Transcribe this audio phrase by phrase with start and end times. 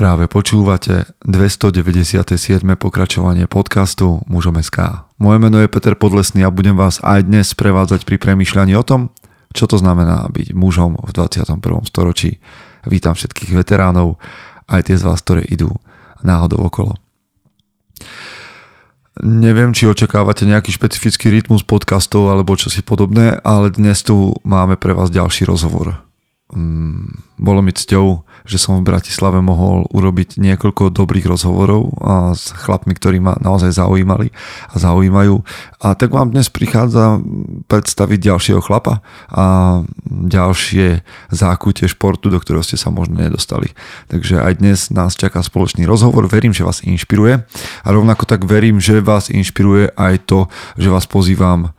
[0.00, 2.64] Práve počúvate 297.
[2.80, 5.04] pokračovanie podcastu Mužom SK.
[5.20, 9.12] Moje meno je Peter Podlesný a budem vás aj dnes prevádzať pri premyšľaní o tom,
[9.52, 11.84] čo to znamená byť mužom v 21.
[11.84, 12.40] storočí.
[12.88, 14.16] Vítam všetkých veteránov,
[14.72, 15.68] aj tie z vás, ktoré idú
[16.24, 16.96] náhodou okolo.
[19.20, 24.80] Neviem, či očakávate nejaký špecifický rytmus podcastov alebo čo si podobné, ale dnes tu máme
[24.80, 26.08] pre vás ďalší rozhovor.
[26.50, 31.94] Mm, bolo mi cťou že som v Bratislave mohol urobiť niekoľko dobrých rozhovorov
[32.34, 34.32] s chlapmi, ktorí ma naozaj zaujímali
[34.72, 35.44] a zaujímajú.
[35.84, 37.20] A tak vám dnes prichádza
[37.68, 39.44] predstaviť ďalšieho chlapa a
[40.10, 43.72] ďalšie zákutie športu, do ktorého ste sa možno nedostali.
[44.10, 46.26] Takže aj dnes nás čaká spoločný rozhovor.
[46.26, 47.44] Verím, že vás inšpiruje
[47.84, 51.70] a rovnako tak verím, že vás inšpiruje aj to, že vás pozývam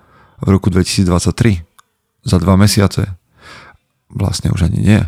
[0.42, 1.68] v roku 2023
[2.22, 3.21] za dva mesiace
[4.14, 5.02] vlastne už ani nie,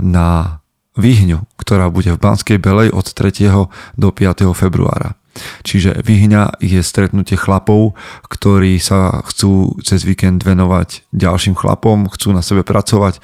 [0.00, 0.60] na
[0.98, 3.70] Vyhňu, ktorá bude v Banskej Belej od 3.
[3.94, 4.50] do 5.
[4.58, 5.14] februára.
[5.62, 7.94] Čiže Vyhňa je stretnutie chlapov,
[8.26, 13.22] ktorí sa chcú cez víkend venovať ďalším chlapom, chcú na sebe pracovať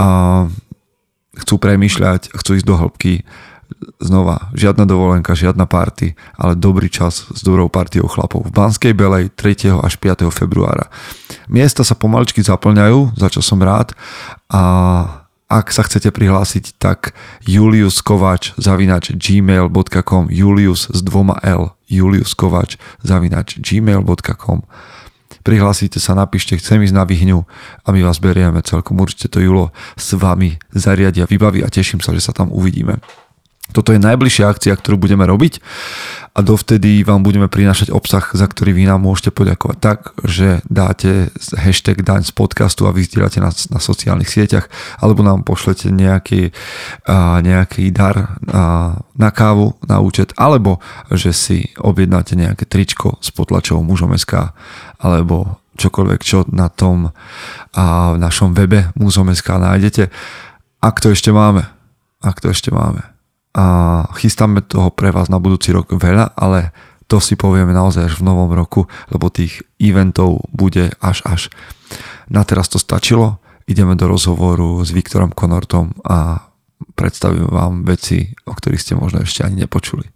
[0.00, 0.08] a
[1.36, 3.28] chcú premýšľať, chcú ísť do hĺbky.
[4.02, 8.48] Znova, žiadna dovolenka, žiadna party, ale dobrý čas s dobrou partiou chlapov.
[8.48, 9.80] V Banskej Belej 3.
[9.80, 10.28] až 5.
[10.28, 10.92] februára.
[11.48, 13.96] Miesta sa pomaličky zaplňajú, za čo som rád
[14.52, 14.62] a
[15.44, 17.12] ak sa chcete prihlásiť, tak
[17.44, 24.64] juliuskovač zavinač gmail.com Julius s dvoma L juliuskovač zavinač gmail.com
[25.44, 27.44] Prihlásite sa, napíšte, chcem ísť na vyhňu
[27.84, 28.96] a my vás berieme celkom.
[28.96, 32.96] Určite to Julo s vami zariadia, vybaví a teším sa, že sa tam uvidíme.
[33.72, 35.64] Toto je najbližšia akcia, ktorú budeme robiť
[36.36, 39.76] a dovtedy vám budeme prinášať obsah, za ktorý vy nám môžete poďakovať.
[39.80, 44.68] Tak, že dáte hashtag daň z podcastu a vyzdieľate nás na sociálnych sieťach
[45.00, 46.52] alebo nám pošlete nejaký,
[47.08, 53.32] a, nejaký dar a, na kávu, na účet alebo že si objednáte nejaké tričko s
[53.32, 54.52] potlačou mužom SK
[55.00, 57.16] alebo čokoľvek, čo na tom
[57.72, 60.12] a v našom webe mužom.sk nájdete.
[60.84, 61.64] Ak to ešte máme,
[62.20, 63.13] ak to ešte máme
[63.54, 63.66] a
[64.18, 66.74] chystáme toho pre vás na budúci rok veľa, ale
[67.06, 71.42] to si povieme naozaj až v novom roku, lebo tých eventov bude až až.
[72.26, 73.38] Na teraz to stačilo,
[73.70, 76.50] ideme do rozhovoru s Viktorom Konortom a
[76.98, 80.10] predstavím vám veci, o ktorých ste možno ešte ani nepočuli.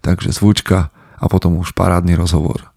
[0.00, 2.70] Takže zvučka a potom už parádny rozhovor.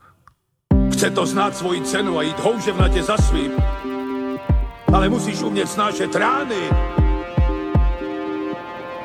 [0.98, 3.54] Chce to znáť svoji cenu a ísť houževnate za svým.
[4.88, 6.62] Ale musíš umieť snášať rány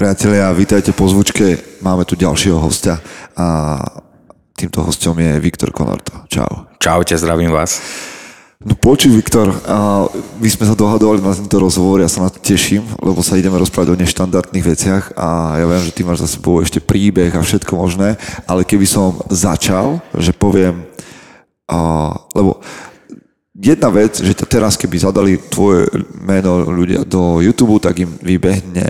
[0.00, 1.60] Priatelia, vítajte po zvučke.
[1.84, 2.96] Máme tu ďalšieho hostia
[3.36, 3.76] a
[4.56, 6.24] týmto hostom je Viktor Konorto.
[6.24, 6.72] Čau.
[6.80, 7.84] Čaute, zdravím vás.
[8.64, 10.08] No počuj, Viktor, a
[10.40, 13.60] my sme sa dohadovali na tento rozhovor, ja sa na to teším, lebo sa ideme
[13.60, 17.44] rozprávať o neštandardných veciach a ja viem, že ty máš za sebou ešte príbeh a
[17.44, 18.16] všetko možné,
[18.48, 20.80] ale keby som začal, že poviem,
[21.68, 22.64] a, lebo
[23.52, 25.92] jedna vec, že teraz keby zadali tvoje
[26.24, 28.88] meno ľudia do YouTube, tak im vybehne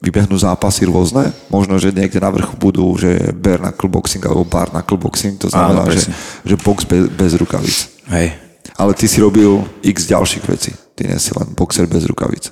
[0.00, 1.32] vybehnú zápasy rôzne.
[1.52, 5.48] Možno, že niekde na vrchu budú, že bare knuckle boxing alebo bar knuckle boxing, to
[5.52, 6.08] znamená, Áno, že,
[6.44, 7.78] že box bez, bez rukavic.
[8.08, 8.36] Hej.
[8.80, 10.72] Ale ty si robil x ďalších vecí.
[10.96, 12.48] Ty nie si len boxer bez rukavic.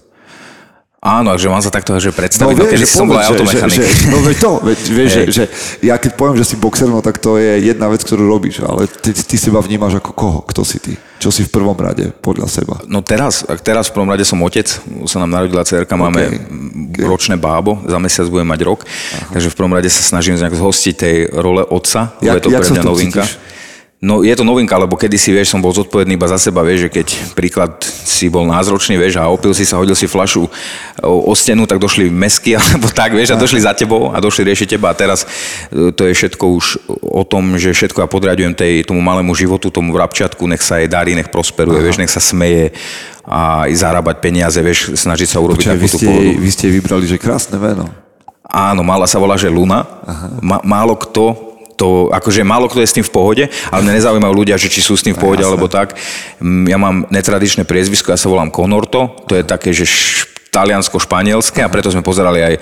[0.99, 3.71] Áno, že mám sa takto že predstaviť, no, vieš, no, som bol automechanik.
[3.71, 5.45] Že, že, no veď to, veď, vieš, že, že,
[5.87, 8.91] ja keď poviem, že si boxer, no tak to je jedna vec, ktorú robíš, ale
[8.91, 10.39] ty, ty seba vnímaš ako koho?
[10.43, 10.99] Kto si ty?
[11.23, 12.83] Čo si v prvom rade podľa seba?
[12.91, 14.67] No teraz, teraz v prvom rade som otec,
[15.07, 16.03] sa nám narodila cerka, okay.
[16.03, 17.07] máme okay.
[17.07, 19.39] ročné bábo, za mesiac budem mať rok, Aha.
[19.39, 22.71] takže v prvom rade sa snažím nejak zhostiť tej role otca, jak, je to pre
[22.75, 23.23] mňa novinka.
[23.23, 23.58] Cítiš?
[23.99, 26.87] No je to novinka, lebo kedy si, vieš, som bol zodpovedný iba za seba, vieš,
[26.87, 30.47] že keď príklad si bol názročný, vieš, a opil si sa, hodil si flašu
[31.03, 34.47] o, o stenu, tak došli mesky, alebo tak, vieš, a došli za tebou a došli
[34.55, 34.95] riešiť teba.
[34.95, 35.27] A teraz
[35.75, 36.79] e, to je všetko už
[37.11, 40.87] o tom, že všetko ja podriadujem tej, tomu malému životu, tomu vrabčiatku, nech sa jej
[40.87, 41.87] darí, nech prosperuje, Aha.
[41.91, 42.71] vieš, nech sa smeje
[43.27, 46.09] a zarábať peniaze, vieš, snažiť sa urobiť Počkej, vy ste,
[46.39, 47.91] vy ste vybrali, že krásne meno.
[48.47, 49.83] Áno, mala sa volá, že Luna.
[50.07, 50.63] Aha.
[50.63, 51.48] málo kto
[51.79, 54.83] to, akože málo kto je s tým v pohode, ale mňa nezaujímajú ľudia, že či
[54.83, 55.55] sú s tým v pohode Jasne.
[55.55, 55.95] alebo tak.
[56.43, 59.87] Mm, ja mám netradičné priezvisko, ja sa volám Konorto, to je také, že
[60.49, 62.61] taliansko-španielské a preto sme pozerali aj, e,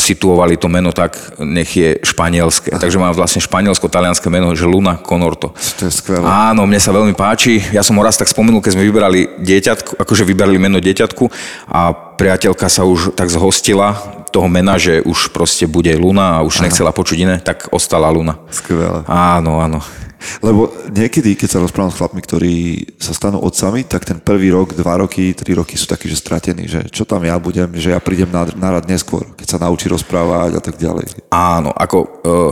[0.00, 2.74] situovali to meno tak, nech je španielské.
[2.74, 2.80] Aha.
[2.80, 5.52] Takže mám vlastne španielsko-talianské meno, že Luna Conorto.
[5.54, 6.24] To je skvelé.
[6.24, 7.60] Áno, mne sa veľmi páči.
[7.70, 11.24] Ja som ho raz tak spomenul, keď sme vyberali dieťatku, akože vyberali meno dieťatku
[11.68, 13.94] a priateľka sa už tak zhostila
[14.28, 16.64] toho mena, že už proste bude Luna a už Aha.
[16.68, 18.36] nechcela počuť iné, tak ostala Luna.
[18.50, 19.06] Skvelé.
[19.08, 19.80] Áno, áno.
[20.42, 22.54] Lebo niekedy, keď sa rozprávam s chlapmi, ktorí
[22.98, 26.66] sa stanú otcami, tak ten prvý rok, dva roky, tri roky sú takí, že stratení,
[26.66, 29.86] že čo tam ja budem, že ja prídem na, na rad neskôr, keď sa naučí
[29.86, 31.30] rozprávať a tak ďalej.
[31.30, 32.50] Áno, ako uh,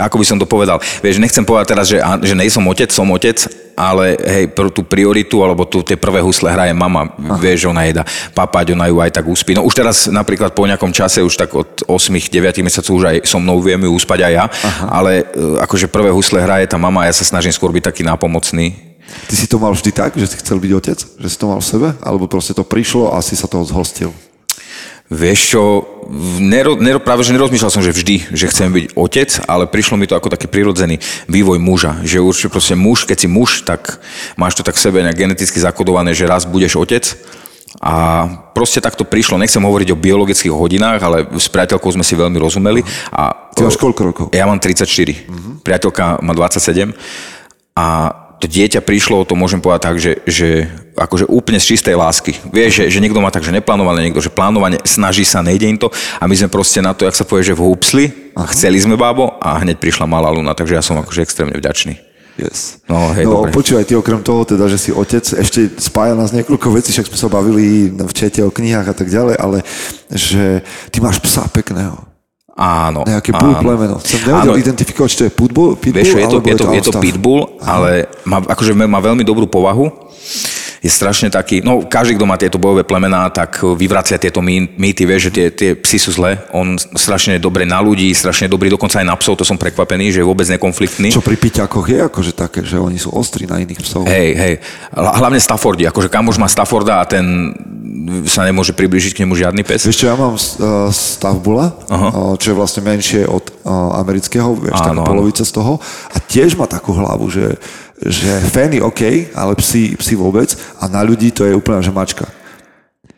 [0.00, 3.36] ako by som to povedal, vieš, nechcem povedať teraz, že, že nejsom otec, som otec,
[3.76, 7.36] ale hej, pr- tú prioritu, alebo tu tie prvé husle hraje mama, Aha.
[7.36, 9.52] vieš, ona jedá papať, ona ju aj tak uspí.
[9.52, 12.32] No už teraz napríklad po nejakom čase, už tak od 8-9
[12.64, 14.84] mesiacov už aj so mnou viem ju uspať aj ja, Aha.
[14.88, 15.24] ale e,
[15.60, 18.72] akože prvé husle hraje tá mama a ja sa snažím skôr byť taký nápomocný.
[19.28, 20.98] Ty si to mal vždy tak, že si chcel byť otec?
[21.20, 21.88] Že si to mal v sebe?
[22.00, 24.16] Alebo proste to prišlo a si sa toho zhostil?
[25.06, 25.62] Vieš čo,
[26.42, 30.10] nero, nero, práve že nerozmýšľal som, že vždy, že chcem byť otec, ale prišlo mi
[30.10, 30.98] to ako taký prirodzený
[31.30, 32.02] vývoj muža.
[32.02, 34.02] Že určite proste muž, keď si muž, tak
[34.34, 37.06] máš to tak v sebe nejak geneticky zakodované, že raz budeš otec.
[37.78, 39.38] A proste takto prišlo.
[39.38, 42.80] Nechcem hovoriť o biologických hodinách, ale s priateľkou sme si veľmi rozumeli.
[43.14, 44.26] A, Ty máš koľko rokov?
[44.34, 44.82] Ja mám 34.
[44.82, 45.60] Uh-huh.
[45.60, 46.90] Priateľka má 27.
[47.76, 47.86] A
[48.36, 50.48] to dieťa prišlo, to môžem povedať tak, že, že
[50.96, 52.36] akože úplne z čistej lásky.
[52.52, 55.80] Vieš, že, že niekto má tak, že neplánované, niekto, že plánovanie, snaží sa, nejde im
[55.80, 55.88] to
[56.20, 59.56] a my sme proste na to, jak sa povie, že vhúpsli, chceli sme bábo a
[59.60, 61.96] hneď prišla malá Luna, takže ja som akože extrémne vďačný.
[62.36, 62.84] Yes.
[62.84, 66.68] No, hej, no počúvaj, ty okrem toho, teda, že si otec, ešte spája nás niekoľko
[66.68, 69.64] vecí, však sme sa bavili v čete o knihách a tak ďalej, ale
[70.12, 70.60] že
[70.92, 72.15] ty máš psa pekného.
[72.56, 73.04] Áno.
[73.04, 74.00] Nejaké bull plemeno.
[74.00, 74.60] Som nevedel áno.
[74.60, 76.92] identifikovať, či to je pitbull, pitbull Vieš, je to, je to, je to, je to
[77.04, 79.92] pitbull, ale má, akože má veľmi dobrú povahu
[80.86, 85.28] je strašne taký, no každý, kto má tieto bojové plemená, tak vyvracia tieto mýty, vieš,
[85.28, 86.38] že tie, tie psy sú zlé.
[86.54, 90.22] On strašne dobre na ľudí, strašne dobrý, dokonca aj na psov, to som prekvapený, že
[90.22, 91.10] je vôbec nekonfliktný.
[91.10, 94.06] Čo pri piťakoch je akože také, že oni sú ostrí na iných psov.
[94.06, 94.54] Hej, hej.
[94.94, 97.50] Hlavne Staffordi, akože kamož má Stafforda a ten
[98.30, 99.82] sa nemôže približiť k nemu žiadny pes.
[99.82, 104.78] Vieš čo, ja mám uh, Staffbula, uh, čo je vlastne menšie od uh, amerického, vieš,
[104.78, 105.82] áno, polovica z toho.
[106.14, 107.58] A tiež má takú hlavu, že
[108.04, 112.28] že fény OK, ale psi, psi vôbec a na ľudí to je úplne že mačka.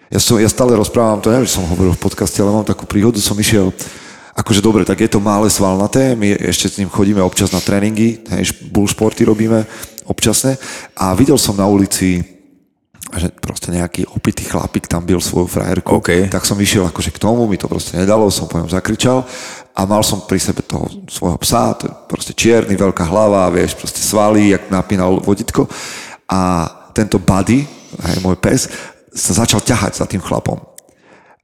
[0.08, 2.88] Ja, som, ja stále rozprávam, to neviem, že som hovoril v podcaste, ale mám takú
[2.88, 3.74] príhodu, som išiel,
[4.32, 8.24] akože dobre, tak je to malé svalnaté, my ešte s ním chodíme občas na tréningy,
[8.32, 9.66] hej, bull sporty robíme
[10.08, 10.56] občasne
[10.96, 12.37] a videl som na ulici
[13.08, 16.28] že proste nejaký opitý chlapík tam byl svoju frajerku, okay.
[16.28, 19.24] tak som išiel akože k tomu, mi to proste nedalo, som po ňom zakričal
[19.72, 23.78] a mal som pri sebe toho svojho psa, to je proste čierny, veľká hlava, vieš,
[23.78, 25.70] proste svalí, jak napínal voditko.
[26.28, 27.62] A tento buddy,
[28.02, 28.68] aj môj pes,
[29.14, 30.58] sa začal ťahať za tým chlapom.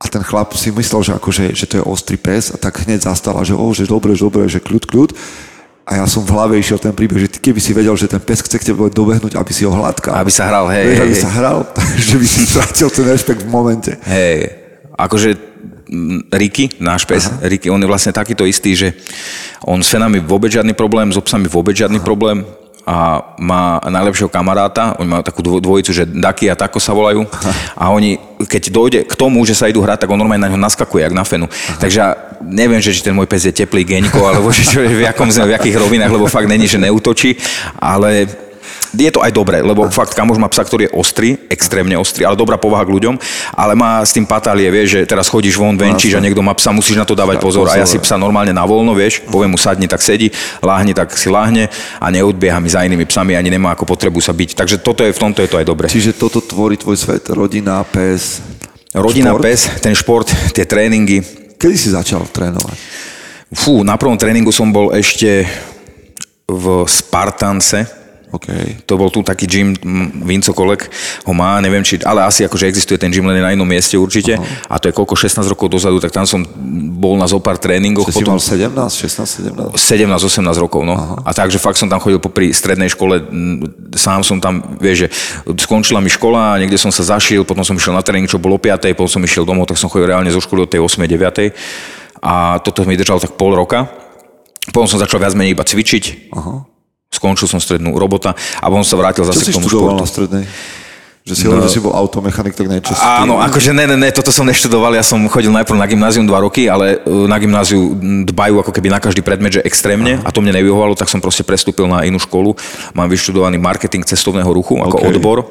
[0.02, 3.06] A ten chlap si myslel, že, akože, že to je ostrý pes a tak hneď
[3.06, 5.10] zastala, že o, že dobre, že dobre, že kľud, kľud.
[5.84, 8.16] A ja som v hlave išiel ten príbeh, že ty keby si vedel, že ten
[8.16, 10.16] pes chce k tebe dobehnúť, aby si ho hladkal.
[10.16, 10.88] Aby sa hral, hej.
[10.88, 11.58] Vieš, hej, aby sa hral,
[12.08, 13.92] že by si stratil ten rešpekt v momente.
[14.08, 14.48] Hej,
[14.96, 15.28] akože
[16.32, 17.44] Ricky, náš pes, Aha.
[17.44, 18.96] Ricky, on je vlastne takýto istý, že
[19.68, 22.06] on s fenami vôbec žiadny problém, s obsami vôbec žiadny Aha.
[22.08, 22.48] problém
[22.84, 27.24] a má najlepšieho kamaráta, oni majú takú dvojicu, že Daky a Tako sa volajú
[27.72, 30.60] a oni, keď dojde k tomu, že sa idú hrať, tak on normálne na ňo
[30.60, 31.48] naskakuje, jak na fenu.
[31.48, 31.80] Aha.
[31.80, 32.00] Takže
[32.44, 35.56] neviem, že či ten môj pes je teplý geňko, alebo že čo, v, jakom, v
[35.56, 37.40] jakých rovinách, lebo fakt není, že neutočí,
[37.80, 38.28] ale
[38.94, 42.38] je to aj dobré, lebo fakt kamož má psa, ktorý je ostrý, extrémne ostrý, ale
[42.38, 43.14] dobrá povaha k ľuďom,
[43.52, 46.70] ale má s tým patálie, vieš, že teraz chodíš von, venčíš a niekto má psa,
[46.70, 47.66] musíš na to dávať pozor.
[47.68, 50.30] A ja si psa normálne na voľno, vieš, poviem mu sadni, tak sedí,
[50.62, 51.66] láhni, tak si láhne
[51.98, 54.54] a neodbieha mi za inými psami, ani nemá ako potrebu sa byť.
[54.54, 55.86] Takže toto je, v tomto je to aj dobre.
[55.90, 58.40] Čiže toto tvorí tvoj svet, rodina, pes,
[58.94, 59.42] Rodina, šport?
[59.42, 61.18] pes, ten šport, tie tréningy.
[61.58, 62.78] Kedy si začal trénovať?
[63.50, 65.46] Fú, na prvom tréningu som bol ešte
[66.46, 68.03] v Spartance,
[68.34, 68.82] Okay.
[68.90, 69.78] To bol tu taký gym,
[70.26, 70.90] Vinco Kolek
[71.22, 74.34] ho má, neviem či, ale asi akože existuje ten gym len na inom mieste určite.
[74.34, 74.66] Uh-huh.
[74.66, 76.42] A to je koľko, 16 rokov dozadu, tak tam som
[76.98, 78.10] bol na zopár tréningoch.
[78.10, 79.78] Čiže potom, si mal 17, 16, 17?
[79.78, 80.98] 17, 18 rokov, no.
[80.98, 81.22] Uh-huh.
[81.22, 83.22] A takže fakt som tam chodil popri strednej škole,
[83.94, 85.08] sám som tam, vieš, že
[85.62, 88.98] skončila mi škola, niekde som sa zašil, potom som išiel na tréning, čo bolo 5,
[88.98, 91.54] potom som išiel domov, tak som chodil reálne zo školy od tej 8, 9.
[92.18, 93.86] A toto mi držalo tak pol roka.
[94.74, 96.34] Potom som začal viac menej iba cvičiť.
[96.34, 96.73] Uh-huh
[97.14, 100.02] skončil som strednú robota a potom sa vrátil zase Čo k tomu športu.
[100.02, 100.44] na strednej?
[101.24, 104.12] Že si no, hovoril, že si bol automechanik, tak niečo Áno, akože ne, ne, ne,
[104.12, 107.96] toto som neštudoval, ja som chodil najprv na gymnázium dva roky, ale e, na gymnáziu
[108.28, 110.28] dbajú ako keby na každý predmet, že extrémne Aha.
[110.28, 112.52] a to mne nevyhovalo, tak som proste prestúpil na inú školu.
[112.92, 115.08] Mám vyštudovaný marketing cestovného ruchu ako okay.
[115.16, 115.48] odbor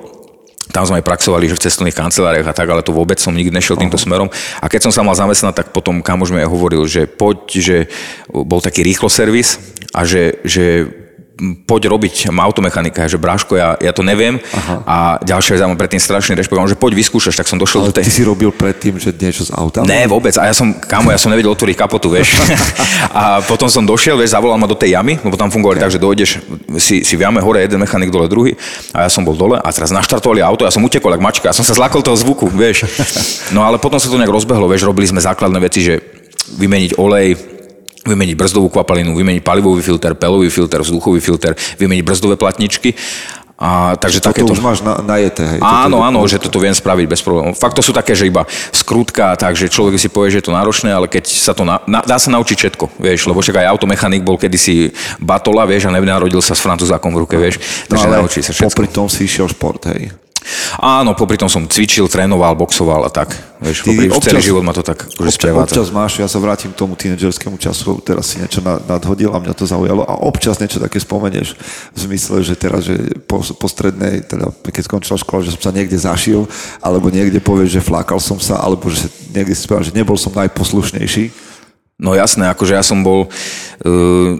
[0.74, 3.53] tam sme aj praxovali, že v cestovných kanceláriách a tak, ale to vôbec som nikdy
[3.53, 4.32] nešiel týmto smerom.
[4.58, 7.77] A keď som sa mal zamestnať, tak potom kamož mi aj hovoril, že poď, že
[8.32, 9.60] bol taký rýchlo servis
[9.91, 10.88] a že, že
[11.66, 14.75] poď robiť automechanika, že Bráško, ja, ja to neviem Aha.
[14.86, 17.90] a ďalšia vec, ja mám predtým strašný rešpekt, že poď vyskúšaš, tak som došiel Ale
[17.90, 18.06] do tej...
[18.06, 19.82] ty si robil predtým, že niečo z auta?
[19.82, 22.38] Ne, vôbec, a ja som, kamo, ja som nevedel otvoriť kapotu, vieš.
[23.18, 25.86] a potom som došiel, vieš, zavolal ma do tej jamy, lebo tam fungovali okay.
[25.90, 26.30] tak, že dojdeš,
[26.78, 28.54] si, si v jame hore, jeden mechanik dole, druhý,
[28.94, 31.56] a ja som bol dole a teraz naštartovali auto, ja som utekol, ako mačka, ja
[31.58, 32.86] som sa zlakol toho zvuku, vieš.
[33.54, 36.02] No ale potom sa to nejak rozbehlo, vieš, robili sme základné veci, že
[36.58, 37.53] vymeniť olej,
[38.04, 42.96] vymeniť brzdovú kvapalinu, vymeniť palivový filter, pelový filter, vzduchový filter, vymeniť brzdové platničky.
[43.54, 44.52] A, takže toto takéto...
[44.52, 45.60] už máš na, najeté, hej?
[45.64, 47.56] Áno, toto áno, že toto viem spraviť bez problémov.
[47.56, 48.44] Fakt to sú také, že iba
[48.76, 51.64] skrutka, takže človek si povie, že je to náročné, ale keď sa to...
[51.64, 54.92] Na, na, dá sa naučiť všetko, vieš, lebo však aj automechanik bol kedysi
[55.22, 58.68] batola, vieš, a nenarodil sa s francúzákom v ruke, vieš, no, takže naučí sa všetko.
[58.74, 60.12] popri tom si išiel šport, hej?
[60.80, 63.34] Áno, popri tom som cvičil, trénoval, boxoval a tak.
[63.64, 66.76] Vieš, popri, občas, celý život ma to tak akože občas, občas máš, ja sa vrátim
[66.76, 70.84] k tomu tínedžerskému času, teraz si niečo nadhodil a mňa to zaujalo a občas niečo
[70.84, 71.56] také spomenieš
[71.96, 75.72] v zmysle, že teraz, že po, po strednej, teda keď skončila škola, že som sa
[75.72, 76.44] niekde zašil,
[76.84, 80.36] alebo niekde povieš, že flákal som sa, alebo že niekde si povedal, že nebol som
[80.36, 81.54] najposlušnejší.
[82.04, 84.34] No jasné, akože ja som bol, uh,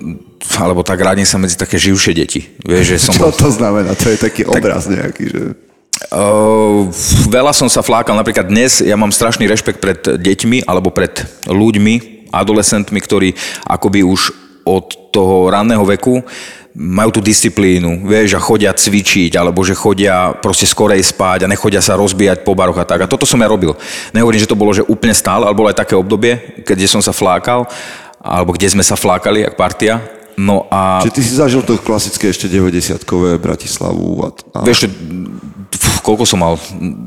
[0.60, 2.42] alebo tak radím sa medzi také živšie deti.
[2.66, 3.32] Vieš, že som Čo bol...
[3.32, 3.96] to znamená?
[3.96, 5.42] To je taký tak, obraz nejaký, že...
[6.12, 6.92] Uh,
[7.32, 12.28] veľa som sa flákal, napríklad dnes ja mám strašný rešpekt pred deťmi alebo pred ľuďmi,
[12.34, 13.30] adolescentmi, ktorí
[13.64, 14.34] akoby už
[14.68, 16.20] od toho ranného veku
[16.74, 21.86] majú tú disciplínu, vieš, a chodia cvičiť, alebo že chodia proste skorej spať a nechodia
[21.86, 23.06] sa rozbíjať po baroch a tak.
[23.06, 23.78] A toto som ja robil.
[24.10, 27.14] Nehovorím, že to bolo, že úplne stále, ale bolo aj také obdobie, keď som sa
[27.14, 27.70] flákal,
[28.18, 30.02] alebo kde sme sa flákali, jak partia,
[30.38, 31.02] No a...
[31.06, 34.30] Čiže ty si zažil to klasické ešte 90-kové Bratislavu a...
[34.34, 34.60] a...
[34.66, 34.90] Vieš,
[36.04, 36.60] koľko som mal,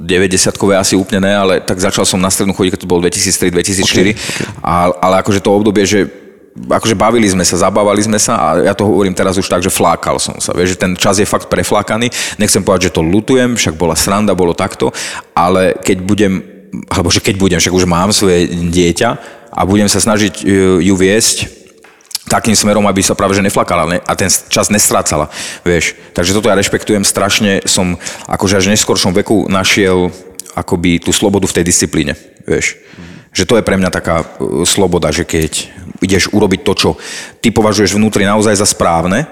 [0.06, 3.82] 90-kové asi úplne ne, ale tak začal som na strednú chodiť, keď to bolo 2003-2004,
[3.82, 4.46] okay, okay.
[4.64, 6.08] A, ale akože to obdobie, že
[6.56, 9.68] akože bavili sme sa, zabávali sme sa a ja to hovorím teraz už tak, že
[9.68, 10.56] flákal som sa.
[10.56, 12.08] Vieš, že ten čas je fakt preflákaný.
[12.40, 14.88] Nechcem povedať, že to lutujem, však bola sranda, bolo takto,
[15.36, 16.40] ale keď budem,
[16.88, 19.10] alebo že keď budem, však už mám svoje dieťa
[19.52, 20.44] a budem sa snažiť e,
[20.80, 21.65] ju viesť
[22.26, 25.30] takým smerom, aby sa práve že neflakala ne, a ten čas nestrácala,
[25.62, 25.94] vieš.
[26.12, 27.94] Takže toto ja rešpektujem strašne, som
[28.26, 30.10] akože až v neskoršom veku našiel
[30.58, 32.74] akoby tú slobodu v tej disciplíne, vieš.
[32.98, 33.14] Mm.
[33.36, 35.70] Že to je pre mňa taká uh, sloboda, že keď
[36.02, 36.90] ideš urobiť to, čo
[37.38, 39.28] ty považuješ vnútri naozaj za správne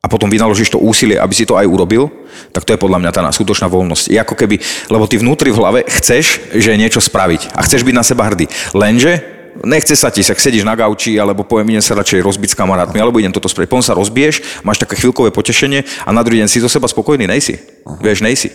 [0.00, 2.06] a potom vynaložíš to úsilie, aby si to aj urobil,
[2.54, 4.06] tak to je podľa mňa tá skutočná voľnosť.
[4.06, 7.94] Je ako keby, lebo ty vnútri v hlave chceš, že niečo spraviť a chceš byť
[7.94, 8.46] na seba hrdý.
[8.70, 12.58] Lenže nechce sa ti, ak sedíš na gauči, alebo poviem, idem sa radšej rozbiť s
[12.58, 13.70] kamarátmi, alebo idem toto spraviť.
[13.70, 17.24] Potom sa rozbiješ, máš také chvíľkové potešenie a na druhý deň si zo seba spokojný,
[17.24, 17.56] nejsi.
[17.56, 17.96] Uh-huh.
[18.02, 18.52] Vieš, nejsi.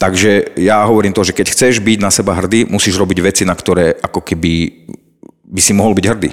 [0.00, 3.52] Takže ja hovorím to, že keď chceš byť na seba hrdý, musíš robiť veci, na
[3.52, 4.86] ktoré ako keby
[5.50, 6.30] by si mohol byť hrdý.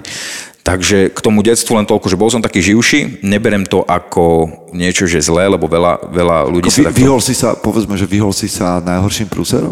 [0.67, 5.07] Takže k tomu detstvu len toľko, že bol som taký živší, neberem to ako niečo,
[5.07, 6.99] že zlé, lebo veľa, veľa ľudí ako sa takto...
[6.99, 9.71] Vyhol si sa, povedzme, že vyhol si sa najhorším prúserom?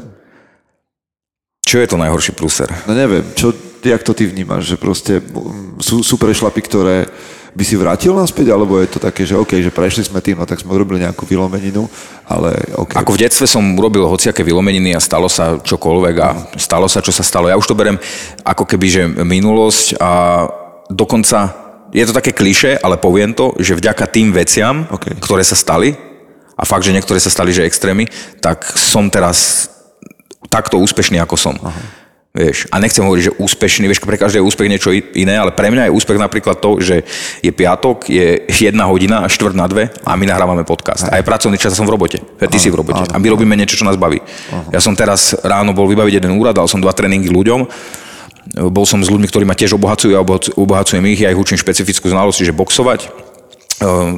[1.68, 2.72] Čo je to najhorší prúser?
[2.88, 3.52] No neviem, čo,
[3.94, 5.22] jak to ty vnímaš, že proste
[5.78, 7.06] sú, sú prešlapy, ktoré
[7.56, 10.44] by si vrátil naspäť, alebo je to také, že OK, že prešli sme tým, no
[10.44, 11.88] tak sme urobili nejakú vylomeninu,
[12.28, 13.00] ale OK.
[13.00, 17.16] Ako v detstve som urobil hociaké vylomeniny a stalo sa čokoľvek a stalo sa, čo
[17.16, 17.48] sa stalo.
[17.48, 17.96] Ja už to berem
[18.44, 20.12] ako keby, že minulosť a
[20.92, 21.56] dokonca
[21.96, 25.16] je to také kliše, ale poviem to, že vďaka tým veciam, okay.
[25.16, 25.96] ktoré sa stali,
[26.56, 28.08] a fakt, že niektoré sa stali, že extrémy,
[28.40, 29.68] tak som teraz
[30.48, 31.56] takto úspešný, ako som.
[31.60, 32.05] Aha.
[32.36, 35.72] Vieš, a nechcem hovoriť, že úspešný, vieš, pre každý je úspech niečo iné, ale pre
[35.72, 37.08] mňa je úspech napríklad to, že
[37.40, 41.08] je piatok, je jedna hodina a štvrt na dve a my nahrávame podcast.
[41.08, 42.20] A je pracovný čas, som v robote.
[42.20, 43.08] Ty aha, si v robote.
[43.08, 44.20] Aha, a my robíme niečo, čo nás baví.
[44.52, 44.76] Aha.
[44.76, 47.72] Ja som teraz ráno bol vybaviť jeden úrad, dal som dva tréningy ľuďom.
[48.68, 50.24] Bol som s ľuďmi, ktorí ma tiež obohacujú a
[50.60, 53.25] obohacujem ich, ja ich učím špecifickú znalosť, že boxovať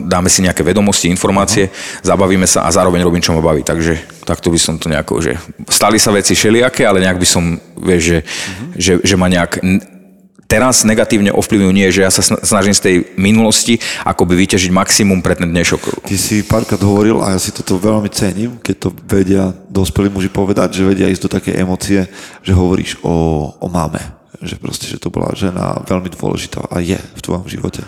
[0.05, 2.05] dáme si nejaké vedomosti, informácie, uh-huh.
[2.05, 3.65] zabavíme sa a zároveň robím, čo ma baví.
[3.65, 5.33] Takže takto by som to nejako, že
[5.65, 8.69] stali sa veci všelijaké, ale nejak by som, vieš, že, uh-huh.
[8.77, 9.57] že, že ma nejak
[10.47, 15.35] teraz negatívne ovplyvňujú nie, že ja sa snažím z tej minulosti akoby vyťažiť maximum pre
[15.35, 16.07] ten dnešok.
[16.07, 20.31] Ty si párkrát hovoril a ja si toto veľmi cením, keď to vedia dospelí muži
[20.31, 22.07] povedať, že vedia ísť do také emócie,
[22.41, 23.99] že hovoríš o, o máme.
[24.39, 27.83] Že proste, že to bola žena veľmi dôležitá a je v tvojom živote.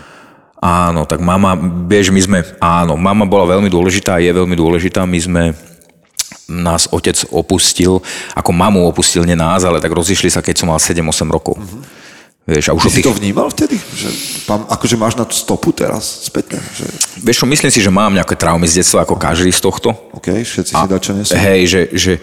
[0.59, 1.55] Áno, tak mama,
[1.87, 5.43] vieš, my sme, áno, mama bola veľmi dôležitá, je veľmi dôležitá, my sme,
[6.49, 8.01] nás otec opustil,
[8.33, 11.55] ako mamu opustil, nie nás, ale tak rozišli sa, keď som mal 7-8 rokov.
[11.61, 11.81] Mm-hmm.
[12.49, 13.05] Vieš, a Ty už si tých...
[13.05, 13.77] to vnímal vtedy?
[13.77, 14.09] Že,
[14.49, 16.57] mám, akože máš na stopu teraz spätne?
[16.57, 16.85] Že,
[17.21, 19.93] Vieš čo, myslím si, že mám nejaké traumy z detstva ako každý z tohto.
[20.17, 21.37] OK, všetci si dačo nesú.
[21.37, 22.13] Hej, že, že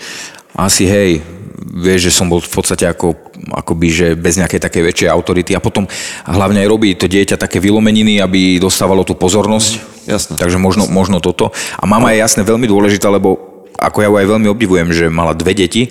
[0.59, 1.23] asi hej,
[1.57, 3.17] vieš, že som bol v podstate ako,
[3.57, 5.89] akoby, že bez nejakej takej väčšej autority a potom
[6.29, 9.71] hlavne aj robí to dieťa také vylomeniny, aby dostávalo tú pozornosť.
[10.07, 10.35] Jasné.
[10.37, 11.51] Takže možno, možno toto.
[11.81, 15.37] A mama je jasne veľmi dôležitá, lebo ako ja ju aj veľmi obdivujem, že mala
[15.37, 15.89] dve deti,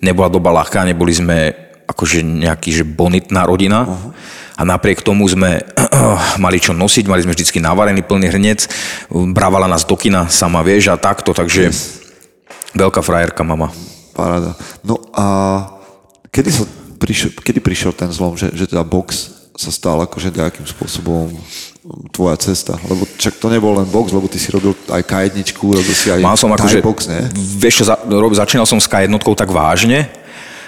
[0.00, 1.52] nebola doba ľahká, neboli sme
[1.88, 3.84] akože nejaký, že bonitná rodina.
[3.84, 4.12] Uh-huh.
[4.56, 5.64] A napriek tomu sme
[6.44, 8.60] mali čo nosiť, mali sme vždycky navarený plný hrnec,
[9.32, 12.00] brávala nás do kina, sama vieš a takto, takže yes.
[12.76, 13.72] veľká frajerka mama.
[14.12, 14.52] Paráda.
[14.84, 15.26] No a
[16.28, 16.64] kedy, sa
[17.00, 21.28] prišiel, kedy prišiel ten zlom, že, že teda box sa stal akože nejakým spôsobom
[22.14, 22.78] tvoja cesta?
[22.88, 26.22] Lebo čak to nebol len box, lebo ty si robil aj K1, robil si aj
[26.22, 27.28] Mal som akože, box, ne?
[27.36, 27.96] Vieš čo, za,
[28.38, 30.21] začínal som s K1 tak vážne,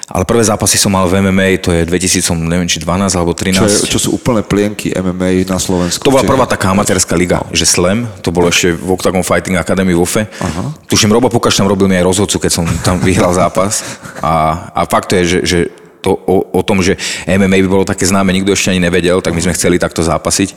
[0.05, 3.57] ale prvé zápasy som mal v MMA, to je 2000, neviem či 12 alebo 13.
[3.57, 6.05] Čo, je, čo sú úplné plienky MMA na Slovensku?
[6.05, 9.97] To bola prvá taká amatérska liga, že Slam, to bolo ešte v Octagon Fighting Academy
[9.97, 10.29] vo FE.
[10.29, 10.77] Aha.
[10.85, 13.81] Tuším, Robo Pukaš tam robil mi aj rozhodcu, keď som tam vyhral zápas.
[14.21, 15.59] A, a fakt to je, že, že
[16.05, 19.33] to o, o tom, že MMA by bolo také známe, nikto ešte ani nevedel, tak
[19.33, 20.53] my sme chceli takto zápasiť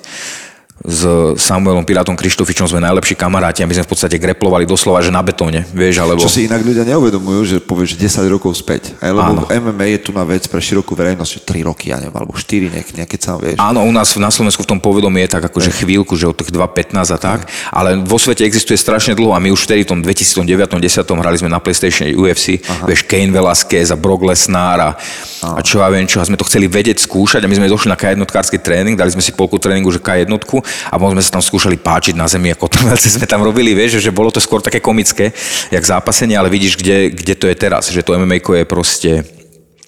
[0.85, 1.01] s
[1.41, 5.25] Samuelom Pirátom Krištofičom sme najlepší kamaráti a my sme v podstate greplovali doslova, že na
[5.25, 6.21] betóne, vieš, alebo...
[6.21, 8.93] Čo si inak ľudia neuvedomujú, že povieš 10 rokov späť.
[9.01, 9.49] Aj, lebo Áno.
[9.49, 12.69] MMA je tu na vec pre širokú verejnosť, že 3 roky, ja neviem, alebo 4,
[12.69, 13.57] nejak, nejaké sa vieš.
[13.57, 16.53] Áno, u nás na Slovensku v tom povedomí je tak akože chvíľku, že od tých
[16.53, 19.99] 2.15 a tak, ale vo svete existuje strašne dlho a my už vtedy v tom
[20.05, 20.45] 2009
[20.77, 22.85] 10 hrali sme na PlayStation UFC, Aha.
[22.85, 24.89] vieš, Kane Velasquez a Brock Lesnar a,
[25.41, 27.89] a čo ja viem čo, a sme to chceli vedieť skúšať a my sme došli
[27.89, 28.21] na K1
[28.61, 30.29] tréning, dali sme si polku tréningu, že K1
[30.87, 34.03] a potom sme sa tam skúšali páčiť na zemi, ako kotrmelce sme tam robili, vieš,
[34.03, 35.31] že bolo to skôr také komické,
[35.71, 39.11] jak zápasenie, ale vidíš, kde, kde to je teraz, že to MMA je proste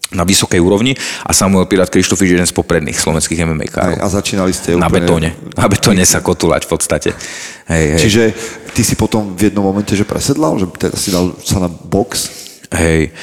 [0.09, 4.01] na vysokej úrovni a Samuel Pirát Krištofič je jeden z popredných slovenských MMA károv.
[4.01, 4.81] A začínali ste úplne...
[4.81, 5.29] Na betóne.
[5.53, 7.09] Na betóne sa kotulať v podstate.
[7.69, 8.01] Hej, hej.
[8.01, 8.23] Čiže
[8.73, 12.25] ty si potom v jednom momente, že presedlal, že teda si dal sa na box?
[12.73, 13.13] Hej.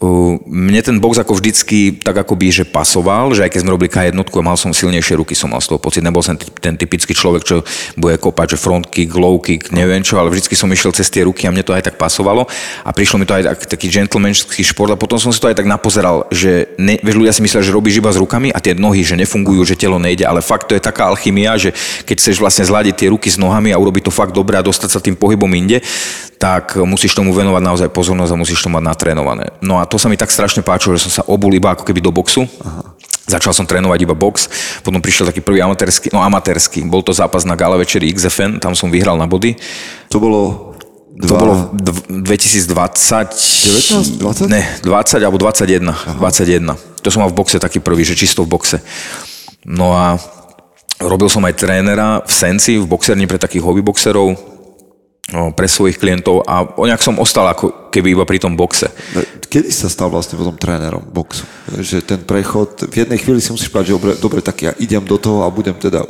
[0.00, 4.16] Mne ten box ako vždycky tak akoby, že pasoval, že aj keď sme robili K1
[4.16, 6.00] a mal som silnejšie ruky, som mal z toho pocit.
[6.00, 7.60] Nebol som ten typický človek, čo
[8.00, 11.28] bude kopať, že front kick, low kick, neviem čo, ale vždycky som išiel cez tie
[11.28, 12.48] ruky a mne to aj tak pasovalo.
[12.80, 15.60] A prišlo mi to aj tak, taký gentlemanský šport a potom som si to aj
[15.60, 18.72] tak napozeral, že ne, vieš, ľudia si myslia, že robíš iba s rukami a tie
[18.72, 21.76] nohy, že nefungujú, že telo nejde, ale fakt to je taká alchymia, že
[22.08, 24.88] keď chceš vlastne zladiť tie ruky s nohami a urobiť to fakt dobre a dostať
[24.88, 25.84] sa tým pohybom inde,
[26.40, 29.52] tak musíš tomu venovať naozaj pozornosť a musíš to mať natrénované.
[29.60, 31.98] No a to sa mi tak strašne páčilo, že som sa obul iba ako keby
[31.98, 32.46] do boxu.
[32.62, 32.94] Aha.
[33.26, 34.50] Začal som trénovať iba box,
[34.82, 38.74] potom prišiel taký prvý amatérsky, no amatérsky, bol to zápas na gala večeri XFN, tam
[38.74, 39.54] som vyhral na body.
[40.10, 40.70] To bolo
[41.20, 41.36] Dva...
[41.36, 41.54] To bolo
[42.08, 42.72] 2020...
[42.72, 44.48] 19, 20?
[44.48, 45.84] Ne, 20 alebo 21.
[45.84, 46.16] Aha.
[46.16, 46.72] 21.
[47.04, 48.80] To som mal v boxe taký prvý, že čisto v boxe.
[49.68, 50.16] No a
[50.96, 54.32] robil som aj trénera v Senci, v boxerni pre takých hobbyboxerov
[55.54, 58.88] pre svojich klientov a nejak som ostal ako keby iba pri tom boxe.
[59.12, 61.44] No, kedy sa stal vlastne potom trénerom boxu?
[61.74, 65.02] Že ten prechod, v jednej chvíli si musíš povedať, že dobre, dobre tak ja idem
[65.02, 66.06] do toho a budem teda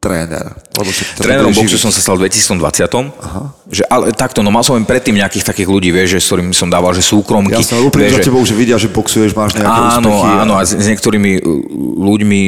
[0.00, 0.56] tréner.
[0.80, 0.88] Lebo
[1.20, 2.56] Trénerom boxu som sa stal v 2020.
[3.20, 3.52] Aha.
[3.68, 6.56] Že, ale takto, no mal som len predtým nejakých takých ľudí, vieš, že, s ktorými
[6.56, 7.60] som dával, že súkromky.
[7.60, 10.28] Ale úplne za tebou, že vidia, že boxuješ, máš nejaké áno, úspechy.
[10.40, 11.44] Áno, a s, s niektorými uh,
[12.00, 12.40] ľuďmi,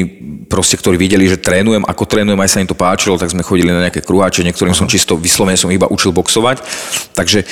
[0.48, 3.68] proste, ktorí videli, že trénujem, ako trénujem, aj sa im to páčilo, tak sme chodili
[3.68, 6.64] na nejaké kruháče, niektorým som čisto vyslovene som iba učil boxovať.
[7.12, 7.44] Takže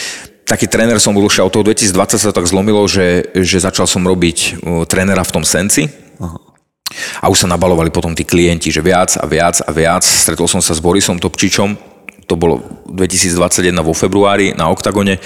[0.51, 4.03] taký tréner som bol už od toho 2020 sa tak zlomilo, že, že začal som
[4.03, 5.87] robiť trénera v tom senci.
[6.19, 6.51] Aha
[7.23, 10.03] a už sa nabalovali potom tí klienti, že viac a viac a viac.
[10.03, 11.79] Stretol som sa s Borisom Topčičom,
[12.27, 15.19] to bolo 2021 vo februári na Oktagone.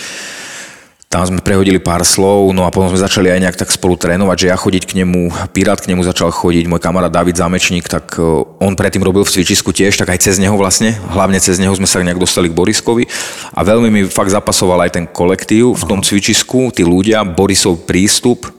[1.14, 4.34] Tam sme prehodili pár slov, no a potom sme začali aj nejak tak spolu trénovať,
[4.34, 8.18] že ja chodiť k nemu, Pirát k nemu začal chodiť, môj kamarát David Zamečník, tak
[8.18, 11.70] e, on predtým robil v cvičisku tiež, tak aj cez neho vlastne, hlavne cez neho
[11.70, 13.06] sme sa nejak dostali k Boriskovi.
[13.54, 18.50] A veľmi mi fakt zapasoval aj ten kolektív v tom cvičisku, tí ľudia, Borisov prístup,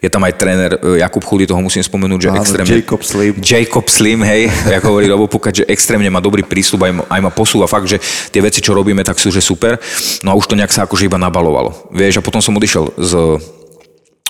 [0.00, 2.74] je tam aj tréner e, Jakub Chudy, toho musím spomenúť, že Áno, extrémne...
[2.80, 3.34] Jacob Slim.
[3.40, 4.48] Jacob Slim, hej,
[4.80, 7.98] ako hovorí Robo Pukať, že extrémne má dobrý prístup, aj, aj ma posúva fakt, že
[8.30, 9.80] tie veci, čo robíme, tak sú, že super.
[10.24, 11.92] No a už to nejak sa akože iba nabalovalo.
[11.92, 13.58] Vieš, a potom som odišiel z e,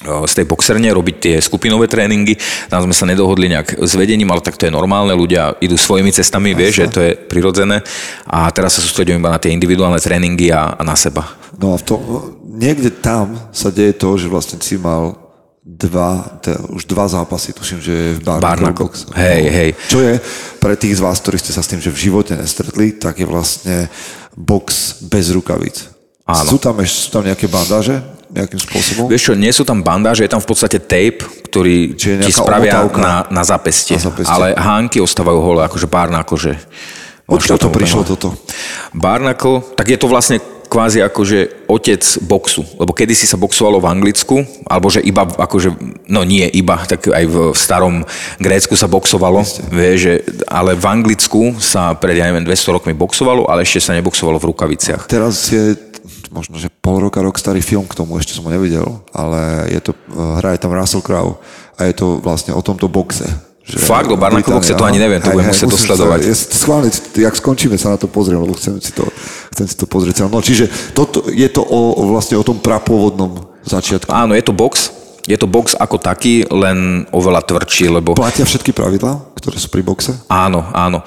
[0.00, 2.32] z tej boxerne robiť tie skupinové tréningy.
[2.72, 6.08] Tam sme sa nedohodli nejak s vedením, ale tak to je normálne, ľudia idú svojimi
[6.08, 7.84] cestami, vieš, že to je prirodzené.
[8.24, 11.36] A teraz sa sústredím iba na tie individuálne tréningy a, a na seba.
[11.60, 12.00] No a v tom,
[12.48, 15.19] niekde tam sa deje to, že vlastne si mal
[15.70, 18.20] dva, teda už dva zápasy, tuším, že je v
[18.74, 19.06] Box.
[19.14, 19.70] Hej, no, hej.
[19.86, 20.14] Čo je
[20.58, 23.26] pre tých z vás, ktorí ste sa s tým, že v živote nestretli, tak je
[23.28, 23.86] vlastne
[24.34, 25.86] box bez rukavíc.
[26.26, 26.50] Áno.
[26.50, 28.02] Sú tam, sú tam nejaké bandáže?
[28.30, 29.10] nejakým spôsobom?
[29.10, 33.26] Vieš čo, nie sú tam bandáže, je tam v podstate tape, ktorý ti spravia na,
[33.26, 33.98] na, zapestie.
[33.98, 34.30] Na zapestie.
[34.30, 36.52] Ale hánky ostávajú holé, akože barnacle, že...
[37.30, 38.34] Odkiaľ to prišlo toto?
[38.90, 44.46] Barnacle, tak je to vlastne kvázi akože otec boxu, lebo kedysi sa boxovalo v Anglicku,
[44.70, 45.74] alebo že iba akože,
[46.06, 48.06] no nie iba, tak aj v starom
[48.38, 49.42] Grécku sa boxovalo,
[49.74, 50.12] vie, že,
[50.46, 54.48] ale v Anglicku sa pred, ja neviem, 200 rokmi boxovalo, ale ešte sa neboxovalo v
[54.54, 55.10] rukaviciach.
[55.10, 55.74] Teraz je
[56.30, 59.80] možno, že pol roka, rok starý film k tomu, ešte som ho nevidel, ale je
[59.82, 59.92] to,
[60.38, 61.42] hraje tam Russell Crowe
[61.74, 63.49] a je to vlastne o tomto boxe.
[63.70, 66.20] Že Fakt, o Barnacle boxe to ani neviem, to budem musieť dosledovať.
[66.20, 69.06] Sa, ja, schválne, jak skončíme, sa na to pozriem, lebo chcem si to,
[69.54, 70.26] chcem si to pozrieť.
[70.26, 74.10] No, čiže toto, je to o, vlastne o tom prapôvodnom začiatku.
[74.10, 78.72] Áno, je to box, je to box ako taký, len oveľa tvrdší, lebo Platia všetky
[78.72, 80.16] pravidlá, ktoré sú pri boxe?
[80.28, 81.04] Áno, áno.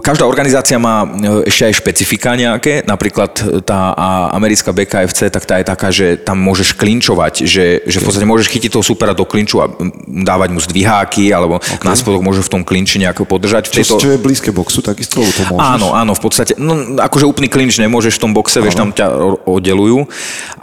[0.00, 5.60] Každá organizácia má uh, ešte aj špecifika nejaké, napríklad tá a, americká BKFC, tak tá
[5.60, 9.24] je taká, že tam môžeš klinčovať, že, že v podstate môžeš chytiť toho supera do
[9.24, 9.68] klinču a
[10.06, 11.82] dávať mu zdviháky, alebo okay.
[11.82, 13.68] na spodok môžeš v tom klinči nejako podržať.
[13.72, 15.60] V Čo, čo je blízke boxu, takisto, to môžeš?
[15.60, 19.06] Áno, áno, v podstate, no akože úplný klinč nemôžeš v tom boxe, vieš, tam ťa
[19.44, 20.06] oddelujú.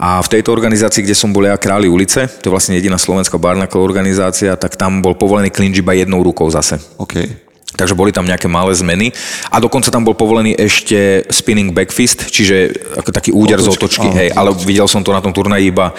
[0.00, 3.36] A v tejto organizácii, kde som bol ja, Králi ulice, to je vlastne jediná slovenská
[3.36, 6.80] barnacle organizácia, tak tam bol povolený klinč iba jednou rukou zase.
[6.96, 7.44] OK.
[7.74, 9.10] Takže boli tam nejaké malé zmeny.
[9.50, 12.70] A dokonca tam bol povolený ešte spinning backfist, čiže
[13.02, 14.06] ako taký úder z Otočky, otočky.
[14.08, 15.90] áno, Hej, ale videl som to na tom turnaji iba,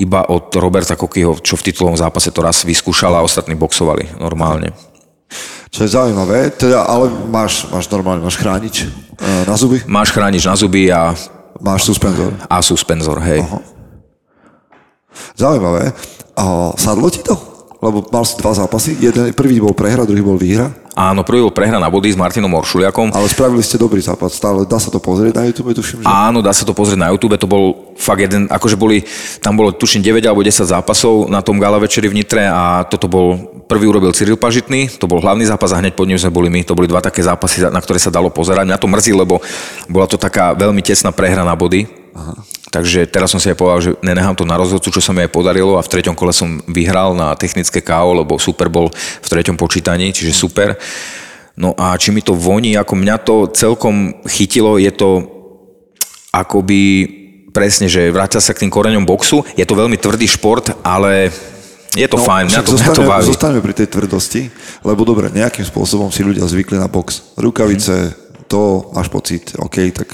[0.00, 4.72] iba od Roberta Kokyho, čo v titulovom zápase to raz vyskúšal a ostatní boxovali normálne.
[5.68, 10.44] Čo je zaujímavé, teda, ale máš, máš normálne, máš chránič e, na zuby, Máš chránič
[10.44, 11.12] na zuby a,
[11.60, 12.32] máš suspenzor.
[12.48, 13.40] a suspenzor, hej.
[15.36, 15.92] Zaujímavé.
[16.36, 17.36] A sadlo ti to?
[17.82, 21.56] Lebo mal si dva zápasy, jeden, prvý bol prehra, druhý bol výhra, Áno, prvý bol
[21.56, 23.16] prehra na body s Martinom Oršuliakom.
[23.16, 26.06] ale spravili ste dobrý zápas, stále dá sa to pozrieť na YouTube, tuším, že...
[26.06, 29.00] Áno, dá sa to pozrieť na YouTube, to bol fakt jeden, akože boli,
[29.40, 33.08] tam bolo tuším 9 alebo 10 zápasov na tom gala večeri v Nitre a toto
[33.08, 36.52] bol, prvý urobil Cyril Pažitný, to bol hlavný zápas a hneď pod ním sme boli
[36.52, 38.68] my, to boli dva také zápasy, na ktoré sa dalo pozerať.
[38.68, 39.40] Mňa to mrzí, lebo
[39.88, 42.01] bola to taká veľmi tesná prehra na body.
[42.12, 42.34] Aha.
[42.72, 45.32] Takže teraz som si aj povedal, že nenechám to na rozhodcu, čo sa mi aj
[45.32, 49.60] podarilo a v treťom kole som vyhral na technické KO, lebo super bol v treťom
[49.60, 50.76] počítaní, čiže super.
[51.52, 55.20] No a či mi to voní, ako mňa to celkom chytilo, je to
[56.32, 57.04] akoby
[57.52, 59.44] presne, že vráťa sa k tým koreňom boxu.
[59.52, 61.28] Je to veľmi tvrdý šport, ale
[61.92, 63.28] je to no, fajn, mňa to, mňa to baví.
[63.28, 64.48] Zostaňme pri tej tvrdosti,
[64.80, 67.36] lebo dobre, nejakým spôsobom si ľudia zvykli na box.
[67.36, 68.16] Rukavice,
[68.48, 70.08] to máš pocit, OK, tak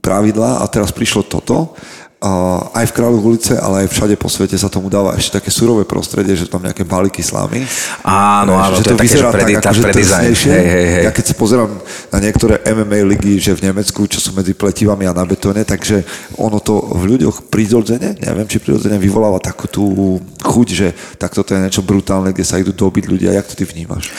[0.00, 1.74] pravidlá a teraz prišlo toto.
[2.20, 5.48] A aj v Kráľov ulice, ale aj všade po svete sa tomu dáva ešte také
[5.48, 7.64] surové prostredie, že tam nejaké balíky slámy.
[8.04, 10.52] Áno, áno, že to je také, že predi- tá akože drsnejšie.
[10.52, 11.02] Hej, hej, hej.
[11.08, 11.72] Ja keď sa pozerám
[12.12, 16.04] na niektoré MMA ligy, že v Nemecku, čo sú medzi pletivami a na betóne, takže
[16.36, 21.56] ono to v ľuďoch prirodzene, neviem, či prirodzene vyvoláva takú tú chuť, že takto to
[21.56, 23.32] je niečo brutálne, kde sa idú dobiť ľudia.
[23.32, 24.12] Jak to ty vnímaš?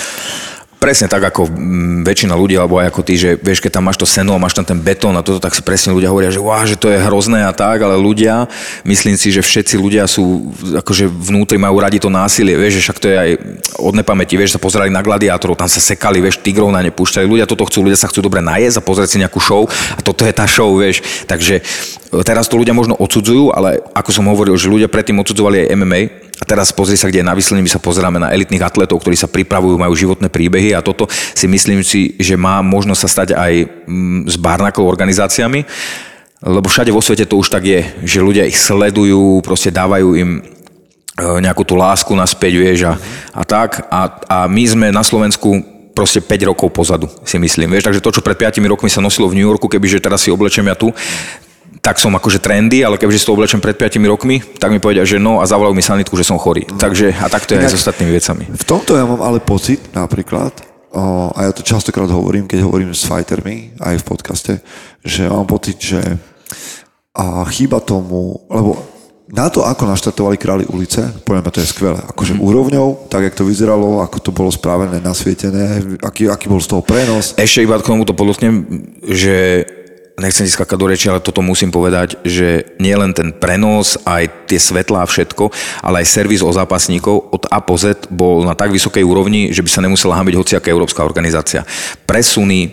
[0.81, 4.01] Presne tak ako mm, väčšina ľudí, alebo aj ako ty, že vieš, keď tam máš
[4.01, 6.65] to seno máš tam ten betón a toto, tak si presne ľudia hovoria, že, wow,
[6.65, 8.49] že to je hrozné a tak, ale ľudia,
[8.81, 10.49] myslím si, že všetci ľudia sú,
[10.81, 13.29] akože vnútri majú radi to násilie, vieš, že však to je aj
[13.77, 17.29] od nepamäti, vieš, sa pozerali na gladiátorov, tam sa sekali, vieš, tigrov na ne púšťali,
[17.29, 20.25] ľudia toto chcú, ľudia sa chcú dobre najesť a pozrieť si nejakú show a toto
[20.25, 24.57] je tá show, vieš, takže e, teraz to ľudia možno odsudzujú, ale ako som hovoril,
[24.57, 26.01] že ľudia predtým odsudzovali aj MMA
[26.41, 29.13] a teraz pozri sa, kde je na vyslení, my sa pozeráme na elitných atletov, ktorí
[29.13, 31.05] sa pripravujú, majú životné príbehy a toto
[31.37, 33.53] si myslím si, že má možnosť sa stať aj
[33.85, 35.61] mm, s barnakou organizáciami,
[36.41, 40.41] lebo všade vo svete to už tak je, že ľudia ich sledujú, proste dávajú im
[40.41, 40.43] e,
[41.45, 42.97] nejakú tú lásku naspäť, vieš, a,
[43.37, 43.85] a tak.
[43.93, 45.61] A, a my sme na Slovensku
[45.93, 47.77] proste 5 rokov pozadu, si myslím.
[47.77, 50.33] Vieš, takže to, čo pred 5 rokmi sa nosilo v New Yorku, kebyže teraz si
[50.33, 50.89] oblečem ja tu,
[51.81, 55.01] tak som akože trendy, ale kebyže si to oblečem pred 5 rokmi, tak mi povedia,
[55.01, 56.69] že no a zavolajú mi sanitku, že som chorý.
[56.69, 58.45] Takže a tak to je aj s ostatnými vecami.
[58.53, 60.53] V tomto ja mám ale pocit napríklad,
[60.93, 64.53] o, a ja to častokrát hovorím, keď hovorím s fightermi, aj v podcaste,
[65.01, 65.99] že mám pocit, že
[67.11, 68.79] a chýba tomu, lebo
[69.31, 71.99] na to, ako naštartovali králi ulice, poviem, to je skvelé.
[72.03, 72.43] Akože mm.
[72.43, 76.83] úrovňou, tak, jak to vyzeralo, ako to bolo spravené, nasvietené, aký, aký bol z toho
[76.83, 77.31] prenos.
[77.39, 78.67] Ešte iba k tomu to podotknem,
[79.07, 79.63] že
[80.21, 84.47] nechcem ti skakať do reči, ale toto musím povedať, že nie len ten prenos, aj
[84.47, 85.49] tie svetlá a všetko,
[85.81, 89.65] ale aj servis o zápasníkov od A po Z bol na tak vysokej úrovni, že
[89.65, 91.65] by sa nemusela hambiť hociaká európska organizácia.
[92.05, 92.69] Presuny, e,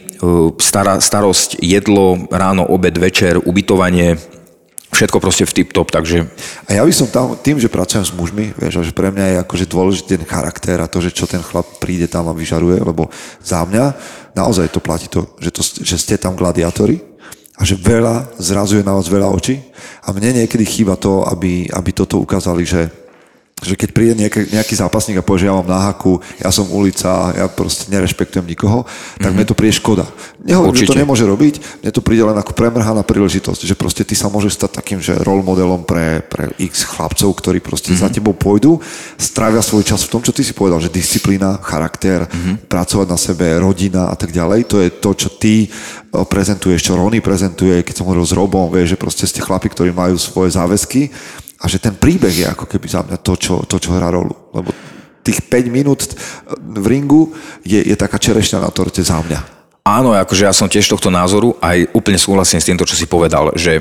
[0.60, 4.20] stará, starosť, jedlo, ráno, obed, večer, ubytovanie,
[4.92, 6.26] všetko proste v tip-top, takže
[6.68, 9.36] A ja by som tam, tým, že pracujem s mužmi, vieš, že pre mňa je
[9.44, 13.12] akože dôležitý ten charakter a to, že čo ten chlap príde tam a vyžaruje, lebo
[13.44, 13.84] za mňa
[14.32, 17.07] naozaj to platí to, že, to, že ste tam gladiátori
[17.58, 19.58] a že veľa zrazuje na vás veľa očí?
[20.06, 22.86] A mne niekedy chýba to, aby, aby toto ukázali, že
[23.62, 27.34] že keď príde nejaký, nejaký zápasník a povie, že ja mám náhaku, ja som ulica,
[27.34, 28.86] ja proste nerešpektujem nikoho,
[29.18, 29.34] tak mm-hmm.
[29.34, 30.06] mne to príde škoda.
[30.38, 34.14] Nehovorím, že to nemôže robiť, mne to príde len ako premrhaná príležitosť, že proste ty
[34.14, 38.10] sa môžeš stať takým, že role modelom pre, pre x chlapcov, ktorí proste mm-hmm.
[38.10, 38.78] za tebou pôjdu,
[39.18, 42.70] strávia svoj čas v tom, čo ty si povedal, že disciplína, charakter, mm-hmm.
[42.70, 45.70] pracovať na sebe, rodina a tak ďalej, to je to, čo ty eh,
[46.14, 49.90] prezentuješ, čo Rony prezentuje, keď som hovoril s Robom, vieš, že proste ste chlapi, ktorí
[49.90, 51.10] majú svoje záväzky
[51.58, 54.34] a že ten príbeh je ako keby za mňa to, čo, to, čo hrá rolu.
[54.54, 54.70] Lebo
[55.26, 56.00] tých 5 minút
[56.56, 57.34] v ringu
[57.66, 59.58] je, je taká čerešňa na torte za mňa.
[59.88, 63.56] Áno, akože ja som tiež tohto názoru, aj úplne súhlasím s týmto, čo si povedal,
[63.56, 63.80] že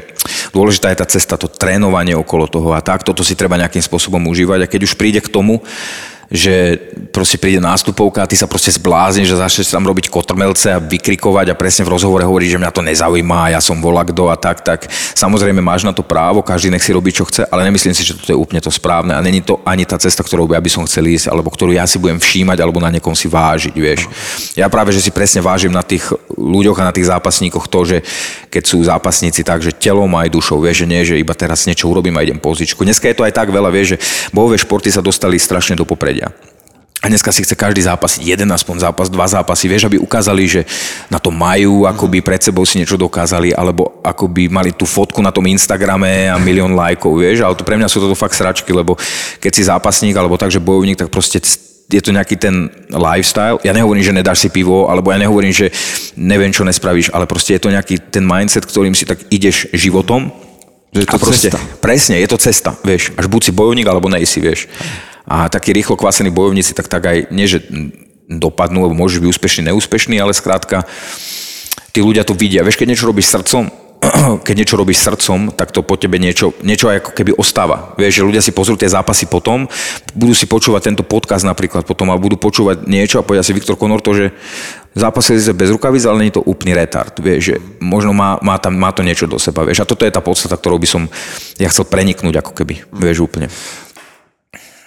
[0.56, 4.24] dôležitá je tá cesta, to trénovanie okolo toho a tak, toto si treba nejakým spôsobom
[4.32, 5.60] užívať a keď už príde k tomu,
[6.28, 6.76] že
[7.16, 11.56] proste príde nástupovka a ty sa proste zblázniš, že začneš tam robiť kotrmelce a vykrikovať
[11.56, 14.92] a presne v rozhovore hovorí, že mňa to nezaujíma, ja som volakdo a tak, tak
[14.92, 18.20] samozrejme máš na to právo, každý nech si robí, čo chce, ale nemyslím si, že
[18.20, 20.84] to je úplne to správne a není to ani tá cesta, ktorou ja by som
[20.84, 24.12] chcel ísť, alebo ktorú ja si budem všímať, alebo na niekom si vážiť, vieš.
[24.60, 27.98] Ja práve, že si presne vážim na tých ľuďoch a na tých zápasníkoch to, že
[28.52, 31.88] keď sú zápasníci tak, že telom aj dušou, vieš, že nie, že iba teraz niečo
[31.88, 32.84] urobím a idem pozičku.
[32.84, 33.98] Dneska je to aj tak veľa, vieš, že
[34.36, 36.34] bojové športy sa dostali strašne do popredia vedia.
[36.97, 40.62] A dneska si chce každý zápas, jeden aspoň zápas, dva zápasy, vieš, aby ukázali, že
[41.13, 44.89] na to majú, ako by pred sebou si niečo dokázali, alebo ako by mali tú
[44.89, 48.34] fotku na tom Instagrame a milión lajkov, vieš, ale to pre mňa sú toto fakt
[48.34, 48.97] sračky, lebo
[49.38, 51.38] keď si zápasník, alebo tak, že bojovník, tak proste
[51.88, 53.62] je to nejaký ten lifestyle.
[53.62, 55.69] Ja nehovorím, že nedáš si pivo, alebo ja nehovorím, že
[56.17, 60.34] neviem, čo nespravíš, ale proste je to nejaký ten mindset, ktorým si tak ideš životom.
[60.91, 61.62] Že je to a proste, cesta.
[61.77, 63.13] Presne, je to cesta, vieš.
[63.15, 64.65] Až buď si bojovník, alebo nejsi, vieš
[65.28, 67.68] a takí rýchlo kvasení bojovníci tak, tak aj, nie že
[68.28, 70.88] dopadnú, lebo môžeš byť úspešný, neúspešný, ale skrátka
[71.92, 72.63] tí ľudia to vidia.
[72.63, 73.68] Vieš, keď niečo robíš srdcom,
[74.46, 77.98] keď niečo robíš srdcom, tak to po tebe niečo, niečo ako keby ostáva.
[77.98, 79.66] Vieš, že ľudia si pozrú tie zápasy potom,
[80.13, 83.80] budú si počúvať tento podcast napríklad potom a budú počúvať niečo a povedia si Viktor
[83.80, 84.26] Konor to, že
[84.94, 87.16] zápasili sa bez rukavic, ale nie je to úplný retard.
[87.18, 89.66] Vieš, že možno má, má, tam, má to niečo do seba.
[89.66, 91.02] Vieš, a toto je tá podstata, ktorou by som
[91.58, 92.86] ja chcel preniknúť ako keby.
[92.94, 93.50] Vieš, úplne.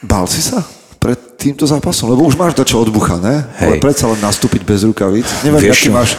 [0.01, 0.65] Bál si sa
[1.01, 2.13] pred týmto zápasom?
[2.13, 3.69] Lebo už máš dačo odbuchané, Hej.
[3.69, 5.25] ale predsa len nastúpiť bez rukavíc.
[5.41, 6.17] Neviem, aký máš,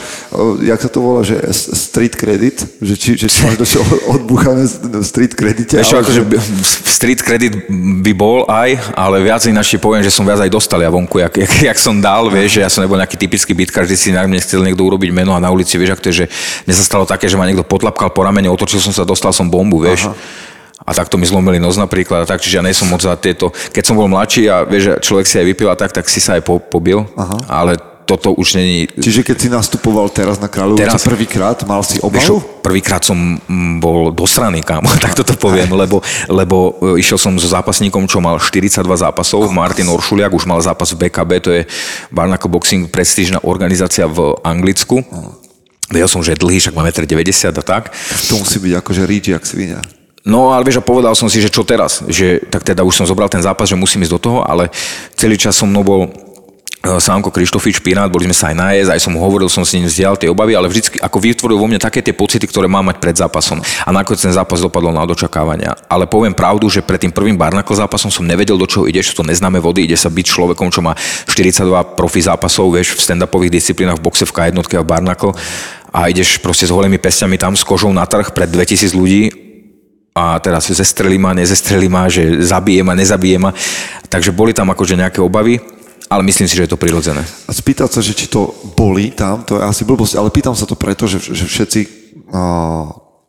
[0.65, 3.82] jak sa to volá, že street credit, že či, že či máš dačo
[4.17, 5.78] odbuchané v street kredite.
[5.78, 6.02] Vieš, ale...
[6.02, 6.22] akože
[6.98, 7.54] street credit
[8.02, 11.38] by bol aj, ale viac ináč poviem, že som viac aj dostal ja vonku, jak,
[11.38, 14.26] jak, jak som dal, vieš, že ja som nebol nejaký typický byt, každý si na
[14.26, 16.30] mne chcel niekto urobiť meno a na ulici, vieš, ak to je, že
[16.65, 19.46] mne sa stalo také, že ma niekto potlapkal po ramene, otočil som sa, dostal som
[19.46, 20.10] bombu, vieš.
[20.10, 20.50] Aha
[20.82, 23.54] a takto mi zlomili nos napríklad a tak, čiže ja nie som moc za tieto.
[23.54, 26.38] Keď som bol mladší a vieš, človek si aj vypil a tak, tak si sa
[26.38, 27.38] aj po, pobil, Aha.
[27.48, 27.78] ale
[28.12, 28.91] toto už není...
[28.91, 31.00] Čiže keď si nastupoval teraz na Kráľovú, teraz...
[31.08, 32.44] prvýkrát, mal si obavu?
[32.60, 37.48] Prvýkrát som mm, bol dosraný, kámo, tak toto poviem, lebo, lebo e, išiel som so
[37.48, 41.62] zápasníkom, čo mal 42 zápasov, Martin Oršuliak už mal zápas v BKB, to je
[42.12, 45.00] Barnacle Boxing, prestížna organizácia v Anglicku.
[45.91, 47.91] Vedel som, že je dlhý, však má 1,90 m a tak.
[48.32, 49.84] To musí byť akože ríči, jak svinia.
[50.22, 53.10] No ale vieš, a povedal som si, že čo teraz, že tak teda už som
[53.10, 54.70] zobral ten zápas, že musím ísť do toho, ale
[55.18, 56.10] celý čas som mnou bol e,
[57.02, 60.14] Sánko Krištofič Pirát, boli sme sa aj najesť, aj som hovoril, som s ním vzdial
[60.22, 63.18] tie obavy, ale vždy ako vytvoril vo mne také tie pocity, ktoré mám mať pred
[63.18, 63.66] zápasom.
[63.66, 65.74] A nakoniec ten zápas dopadol na očakávania.
[65.90, 69.26] Ale poviem pravdu, že pred tým prvým Barnacle zápasom som nevedel, do čoho ideš, to
[69.26, 70.94] neznáme vody, ide sa byť človekom, čo má
[71.26, 71.66] 42
[71.98, 75.34] profi zápasov, vieš, v stand-upových disciplínach, v boxe, v K1 a v Barnacle
[75.92, 79.51] a ideš proste s holými pestiami tam s kožou na trh pred 2000 ľudí
[80.12, 83.52] a teraz zestrelí ma, nezestrelí ma, že zabije ma, nezabije ma.
[84.12, 85.56] Takže boli tam akože nejaké obavy,
[86.12, 87.24] ale myslím si, že je to prirodzené.
[87.47, 90.67] A spýtať sa, že či to boli tam, to je asi blbosť, ale pýtam sa
[90.67, 91.80] to preto, že, že všetci,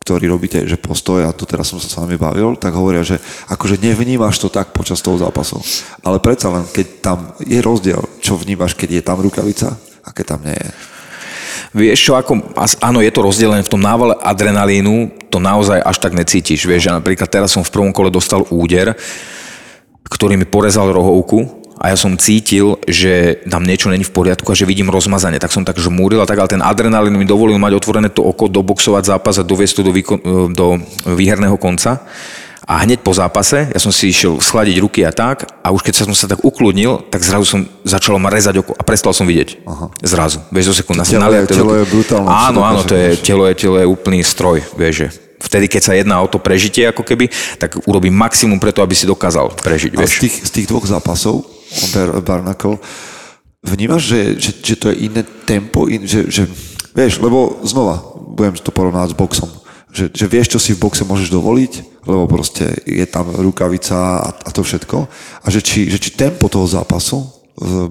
[0.03, 3.23] ktorí robíte, že postoj, a tu teraz som sa s vami bavil, tak hovoria, že
[3.47, 5.63] akože nevnímaš to tak počas toho zápasu.
[6.03, 10.35] Ale predsa len, keď tam je rozdiel, čo vnímaš, keď je tam rukavica a keď
[10.35, 10.69] tam nie je.
[11.73, 12.53] Vieš čo, ako,
[12.85, 16.69] áno, je to rozdelené v tom návale adrenalínu, to naozaj až tak necítiš.
[16.69, 18.93] Vieš, že napríklad teraz som v prvom kole dostal úder,
[20.05, 24.57] ktorý mi porezal rohovku a ja som cítil, že tam niečo není v poriadku a
[24.57, 25.41] že vidím rozmazanie.
[25.41, 28.45] Tak som tak žmúril a tak, ale ten adrenalín mi dovolil mať otvorené to oko,
[28.45, 30.19] doboxovať zápas a doviesť to do, výkon,
[30.53, 30.77] do
[31.09, 32.05] výherného konca.
[32.63, 36.07] A hneď po zápase, ja som si išiel schladiť ruky a tak, a už keď
[36.07, 39.67] som sa tak ukludnil, tak zrazu som začalo ma rezať oko a prestal som vidieť.
[39.67, 39.91] Aha.
[39.99, 40.39] Zrazu.
[40.47, 41.03] Vieš, zo sekund.
[41.03, 42.27] Telo, je, telo je brutálne.
[42.31, 45.07] Áno, áno, to je, telo je, telo je úplný stroj, vieš, že
[45.43, 47.27] vtedy, keď sa jedná o to prežitie, ako keby,
[47.59, 49.99] tak urobím maximum preto, aby si dokázal prežiť.
[49.99, 51.43] A z tých, z tých dvoch zápasov,
[51.91, 52.79] Bar, Barnacle,
[53.59, 56.47] vnímaš, že, že, že to je iné tempo, in, že, že,
[56.95, 57.99] vieš, lebo znova,
[58.33, 59.49] budem to porovnať s boxom.
[59.93, 64.29] Že, že vieš, čo si v boxe môžeš dovoliť, lebo proste je tam rukavica a,
[64.33, 65.05] a to všetko.
[65.45, 67.29] A že či, že či tempo toho zápasu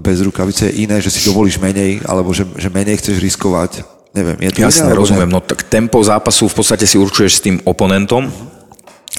[0.02, 3.86] bez rukavice je iné, že si dovolíš menej, alebo že, že menej chceš riskovať.
[4.12, 5.30] Neviem, je to Jasne, iné, rozumiem.
[5.30, 8.28] No tak tempo zápasu v podstate si určuješ s tým oponentom,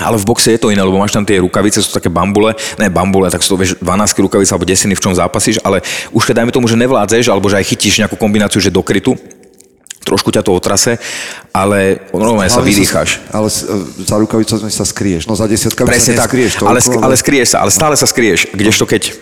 [0.02, 2.89] ale v boxe je to iné, lebo máš tam tie rukavice, sú také bambule, ne
[2.89, 6.41] bambule, tak sú to vieš, 12 rukavice alebo desiny, v čom zápasíš, ale už keď
[6.41, 9.13] dajme tomu, že nevládzeš, alebo že aj chytíš nejakú kombináciu, že do krytu,
[10.04, 11.00] trošku ťa to otrase,
[11.56, 13.24] ale normálne sa vydýcháš.
[13.32, 13.48] Ale
[14.04, 16.36] za rukavicou sa skrieš, no za desiatkami Presne sa tak,
[16.68, 19.13] ale, sk- ale skrieš sa, ale stále sa skrieš, kdežto keď e,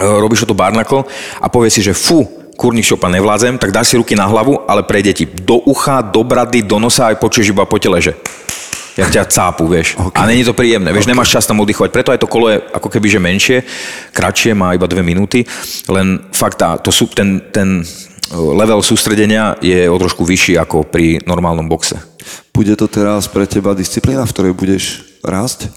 [0.00, 1.04] robíš to barnakl
[1.42, 2.24] a povieš si, že fú,
[2.60, 6.20] kurník šopa nevládzem, tak dáš si ruky na hlavu, ale prejde ti do ucha, do
[6.20, 8.12] brady, do nosa aj počuješ iba po tele, že
[9.00, 9.96] jak ťa cápu, vieš.
[9.96, 10.18] Okay.
[10.20, 11.12] A není to príjemné, vieš, okay.
[11.16, 11.88] nemáš čas tam oddychovať.
[11.88, 13.58] Preto aj to kolo je ako keby, že menšie,
[14.12, 15.46] kratšie, má iba dve minúty,
[15.88, 17.80] len fakt tá, to sú, ten, ten
[18.30, 21.98] level sústredenia je o trošku vyšší ako pri normálnom boxe.
[22.54, 24.84] Bude to teraz pre teba disciplína, v ktorej budeš
[25.26, 25.70] rásť?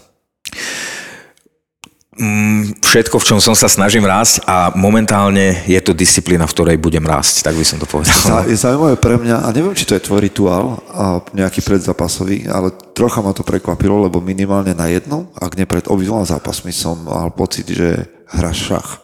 [2.14, 6.78] Mm, všetko, v čom som sa snažím rásť a momentálne je to disciplína, v ktorej
[6.78, 8.46] budem rásť, tak by som to povedal.
[8.46, 12.70] Je zaujímavé pre mňa, a neviem, či to je tvoj rituál, a nejaký predzapasový, ale
[12.94, 17.34] trocha ma to prekvapilo, lebo minimálne na jednom, ak nie pred obidvoma zápasmi som mal
[17.34, 19.03] pocit, že hráš šach.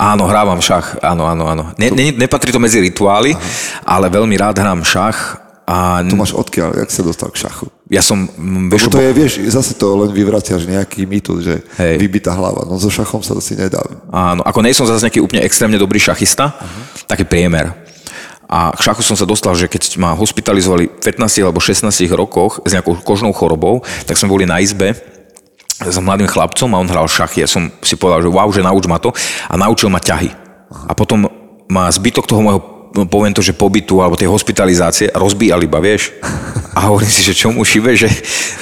[0.00, 1.64] Áno, hrávam šach, áno, áno, áno.
[1.76, 3.44] Ne, ne, nepatrí to medzi rituály, Aha.
[3.84, 5.36] ale veľmi rád hrám šach
[5.68, 6.00] a...
[6.02, 7.68] Tu máš odkiaľ, jak sa dostal k šachu?
[7.92, 8.26] Ja som...
[8.72, 12.00] Vieš, to je, vieš, zase to len vyvraciaš nejaký mýtus, že Hej.
[12.00, 12.64] vybitá hlava.
[12.64, 13.78] No so šachom sa to si nedá.
[14.08, 17.06] Áno, ako nej som zase nejaký úplne extrémne dobrý šachista, uh-huh.
[17.06, 17.70] taký priemer.
[18.50, 22.58] A k šachu som sa dostal, že keď ma hospitalizovali v 15 alebo 16 rokoch
[22.66, 24.98] s nejakou kožnou chorobou, tak sme boli na izbe
[25.80, 27.44] s mladým chlapcom a on hral šachy.
[27.44, 29.12] Ja som si povedal, že wow, že nauč ma to
[29.48, 30.28] a naučil ma ťahy.
[30.86, 31.26] A potom
[31.70, 36.10] ma zbytok toho môjho poviem to, že pobytu alebo tej hospitalizácie rozbíjali iba, vieš.
[36.70, 38.06] A hovorím si, že čo mu šibe, že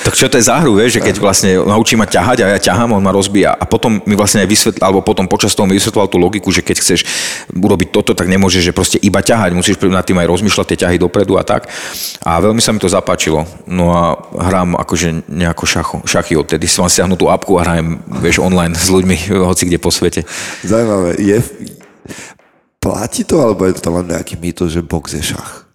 [0.05, 2.59] tak čo to je za hru, vieš, že keď vlastne naučí ma ťahať a ja
[2.61, 3.53] ťahám, on ma rozbíja.
[3.53, 6.65] A potom mi vlastne aj vysvetl, alebo potom počas toho mi vysvetloval tú logiku, že
[6.65, 7.05] keď chceš
[7.53, 10.97] urobiť toto, tak nemôžeš, že proste iba ťahať, musíš nad tým aj rozmýšľať tie ťahy
[10.97, 11.69] dopredu a tak.
[12.25, 13.45] A veľmi sa mi to zapáčilo.
[13.69, 16.65] No a hrám akože nejako šacho, šachy odtedy.
[16.65, 20.25] Som stiahnu tú apku a hrajem, vieš, online s ľuďmi, hoci kde po svete.
[20.65, 21.21] Zajímavé.
[21.21, 21.45] Je,
[22.99, 25.71] Platí to, alebo je to len nejaký mýto, že box je šach?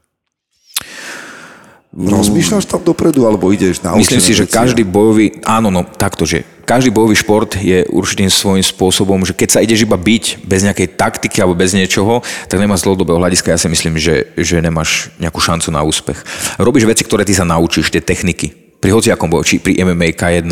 [1.96, 6.44] Rozmýšľaš tam dopredu, alebo ideš na Myslím si, že každý bojový, áno, no takto, že
[6.68, 11.00] každý bojový šport je určitým svojím spôsobom, že keď sa ideš iba byť bez nejakej
[11.00, 12.20] taktiky alebo bez niečoho,
[12.52, 16.28] tak nemá z dlhodobého hľadiska, ja si myslím, že, že nemáš nejakú šancu na úspech.
[16.60, 18.52] Robíš veci, ktoré ty sa naučíš, tie techniky.
[18.84, 20.52] Pri hociakom boji, či pri MMA K1,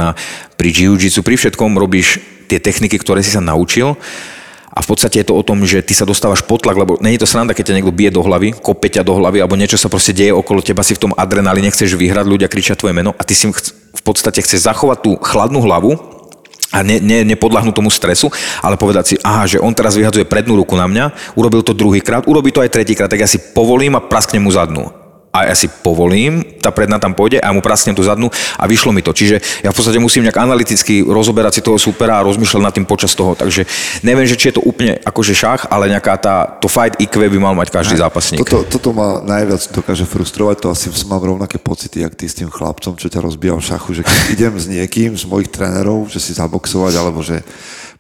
[0.56, 4.00] pri jiu-jitsu, pri všetkom robíš tie techniky, ktoré si sa naučil
[4.72, 7.20] a v podstate je to o tom, že ty sa dostávaš pod tlak, lebo není
[7.20, 9.92] to sranda, keď ťa niekto bije do hlavy, kope ťa do hlavy, alebo niečo sa
[9.92, 13.22] proste deje okolo teba, si v tom adrenáli nechceš vyhrať, ľudia kričia tvoje meno a
[13.28, 16.00] ty si v podstate chceš zachovať tú chladnú hlavu,
[16.72, 18.32] a ne, ne, nepodľahnúť tomu stresu,
[18.64, 22.24] ale povedať si, aha, že on teraz vyhadzuje prednú ruku na mňa, urobil to druhýkrát,
[22.32, 25.01] urobí to aj tretíkrát, tak ja si povolím a prasknem mu zadnú
[25.32, 28.28] a ja si povolím, tá predná tam pôjde a mu prasnem tú zadnú
[28.60, 29.16] a vyšlo mi to.
[29.16, 32.84] Čiže ja v podstate musím nejak analyticky rozoberať si toho supera a rozmýšľať nad tým
[32.84, 33.32] počas toho.
[33.40, 33.64] Takže
[34.04, 37.40] neviem, že či je to úplne akože šach, ale nejaká tá, to fight IQ by
[37.40, 38.44] mal mať každý zápasník.
[38.44, 42.52] Toto, toto ma najviac dokáže frustrovať, to asi mám rovnaké pocity, jak ty s tým
[42.52, 46.20] chlapcom, čo ťa rozbíjal v šachu, že keď idem s niekým, z mojich trénerov, že
[46.20, 47.40] si zaboxovať, alebo že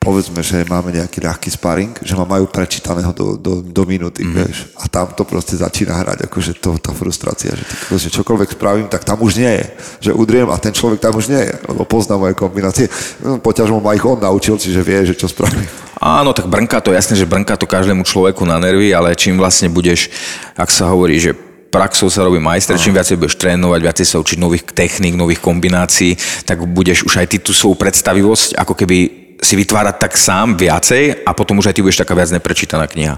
[0.01, 4.33] povedzme, že máme nejaký ľahký sparring, že ma majú prečítaného do, do, do minúty, mm-hmm.
[4.41, 4.57] vieš.
[4.81, 8.89] A tam to proste začína hrať, akože to, tá frustrácia, že, ty, že čokoľvek spravím,
[8.89, 9.65] tak tam už nie je.
[10.09, 12.89] Že udriem a ten človek tam už nie je, lebo pozná moje kombinácie.
[13.21, 15.69] No, poťažmo ma ich on naučil, čiže vie, že čo spravím.
[16.01, 19.69] Áno, tak brnká to, jasne, že brnká to každému človeku na nervy, ale čím vlastne
[19.69, 20.09] budeš,
[20.57, 21.37] ak sa hovorí, že
[21.69, 26.17] praxou sa robí majster, čím viacej budeš trénovať, viacej sa učiť nových techník, nových kombinácií,
[26.43, 31.25] tak budeš už aj ty tú svoju predstavivosť ako keby si vytvárať tak sám viacej
[31.25, 33.17] a potom už aj ty budeš taká viac neprečítaná kniha.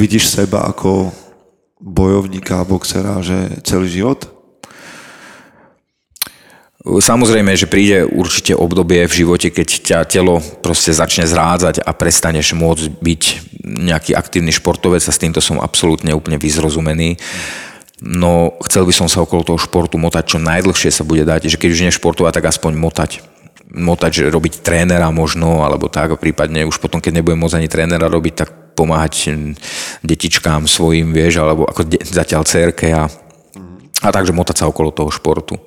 [0.00, 1.12] Vidíš seba ako
[1.80, 4.40] bojovníka a boxera, že celý život?
[6.80, 12.56] Samozrejme, že príde určite obdobie v živote, keď ťa telo proste začne zrádzať a prestaneš
[12.56, 13.22] môcť byť
[13.60, 17.20] nejaký aktívny športovec a s týmto som absolútne úplne vyzrozumený.
[18.00, 21.60] No chcel by som sa okolo toho športu motať čo najdlhšie sa bude dať, že
[21.60, 23.10] keď už nie športovať, tak aspoň motať
[23.70, 28.10] motať, že robiť trénera možno, alebo tak, prípadne už potom, keď nebudem môcť ani trénera
[28.10, 29.34] robiť, tak pomáhať
[30.02, 33.06] detičkám svojim, vieš, alebo ako de- zatiaľ cerke a,
[34.02, 35.58] a takže motať sa okolo toho športu.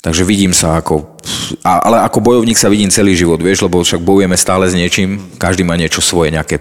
[0.00, 1.20] Takže vidím sa ako,
[1.60, 5.60] ale ako bojovník sa vidím celý život, vieš, lebo však bojujeme stále s niečím, každý
[5.60, 6.56] má niečo svoje, nejaké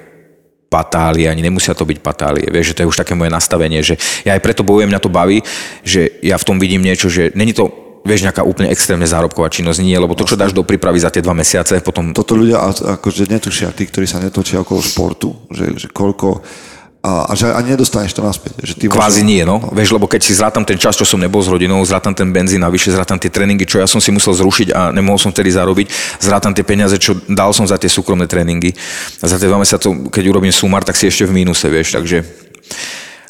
[0.70, 2.46] patálie, ani nemusia to byť patálie.
[2.46, 5.10] Vieš, že to je už také moje nastavenie, že ja aj preto bojujem, mňa to
[5.10, 5.42] baví,
[5.82, 9.86] že ja v tom vidím niečo, že není to vieš, nejaká úplne extrémne zárobková činnosť
[9.86, 12.10] nie, lebo to, čo dáš do prípravy za tie dva mesiace, potom...
[12.18, 12.58] Toto ľudia
[12.98, 16.42] akože netušia, tí, ktorí sa netočia okolo športu, že, že koľko
[17.00, 18.60] a, a že ani nedostaneš to naspäť.
[18.60, 19.32] Že ty Kvázi môže...
[19.32, 19.64] nie, no.
[19.72, 22.60] Vieš, lebo keď si zrátam ten čas, čo som nebol s rodinou, zrátam ten benzín,
[22.60, 25.88] navyše zrátam tie tréningy, čo ja som si musel zrušiť a nemohol som vtedy zarobiť,
[26.20, 28.76] zrátam tie peniaze, čo dal som za tie súkromné tréningy.
[29.24, 32.28] A za tie dva mesiace, keď urobím sumar, tak si ešte v mínuse, vieš, takže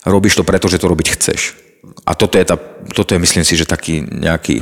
[0.10, 1.69] robíš to preto, že to robiť chceš.
[2.04, 2.60] A toto je, tá,
[2.92, 4.62] toto je myslím si, že taký nejaký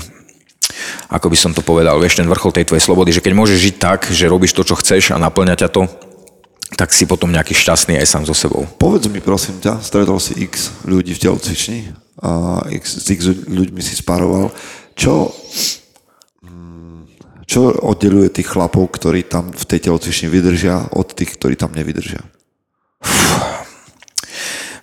[1.07, 3.75] ako by som to povedal, vieš, ten vrchol tej tvojej slobody, že keď môžeš žiť
[3.79, 5.87] tak, že robíš to, čo chceš a naplňa ťa to,
[6.75, 8.67] tak si potom nejaký šťastný aj sám so sebou.
[8.75, 11.79] Povedz mi prosím ťa, stretol si x ľudí v telocvični
[12.19, 14.51] a x, s x ľuďmi si sparoval.
[14.91, 15.31] Čo,
[16.43, 17.07] mm,
[17.47, 22.19] čo oddeluje tých chlapov, ktorí tam v tej telocvični vydržia od tých, ktorí tam nevydržia?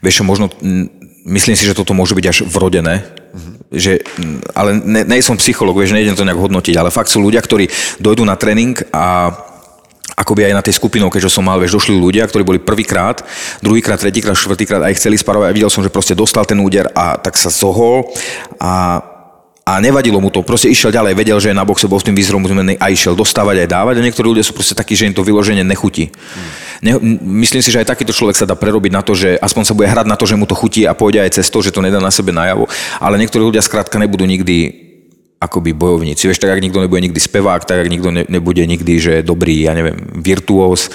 [0.05, 0.49] Vieš možno,
[1.25, 3.55] myslím si, že toto môže byť až vrodené, mm-hmm.
[3.73, 4.05] že,
[4.53, 7.69] ale ne, ne som psycholog, vieš, nejdem to nejak hodnotiť, ale fakt sú ľudia, ktorí
[7.99, 9.33] dojdú na tréning a
[10.15, 13.25] akoby aj na tej skupinovke, čo som mal, vieš, došli ľudia, ktorí boli prvýkrát,
[13.65, 17.19] druhýkrát, tretíkrát, štvrtýkrát aj chceli sparovať a videl som, že proste dostal ten úder a
[17.19, 18.07] tak sa zohol
[18.61, 19.03] a
[19.65, 22.17] a nevadilo mu to, proste išiel ďalej, vedel, že je na boxe, bol v tým
[22.21, 25.25] výzrom a išiel dostávať aj dávať a niektorí ľudia sú proste takí, že im to
[25.25, 26.13] vyloženie nechutí.
[26.85, 27.01] Ne,
[27.41, 29.89] myslím si, že aj takýto človek sa dá prerobiť na to, že aspoň sa bude
[29.89, 31.97] hrať na to, že mu to chutí a pôjde aj cez to, že to nedá
[31.97, 32.69] na sebe najavo,
[33.01, 34.85] ale niektorí ľudia skrátka nebudú nikdy
[35.41, 36.29] akoby bojovníci.
[36.29, 39.65] Vieš, tak ak nikto nebude nikdy spevák, tak ak nikto ne, nebude nikdy, že dobrý,
[39.65, 40.93] ja neviem, virtuós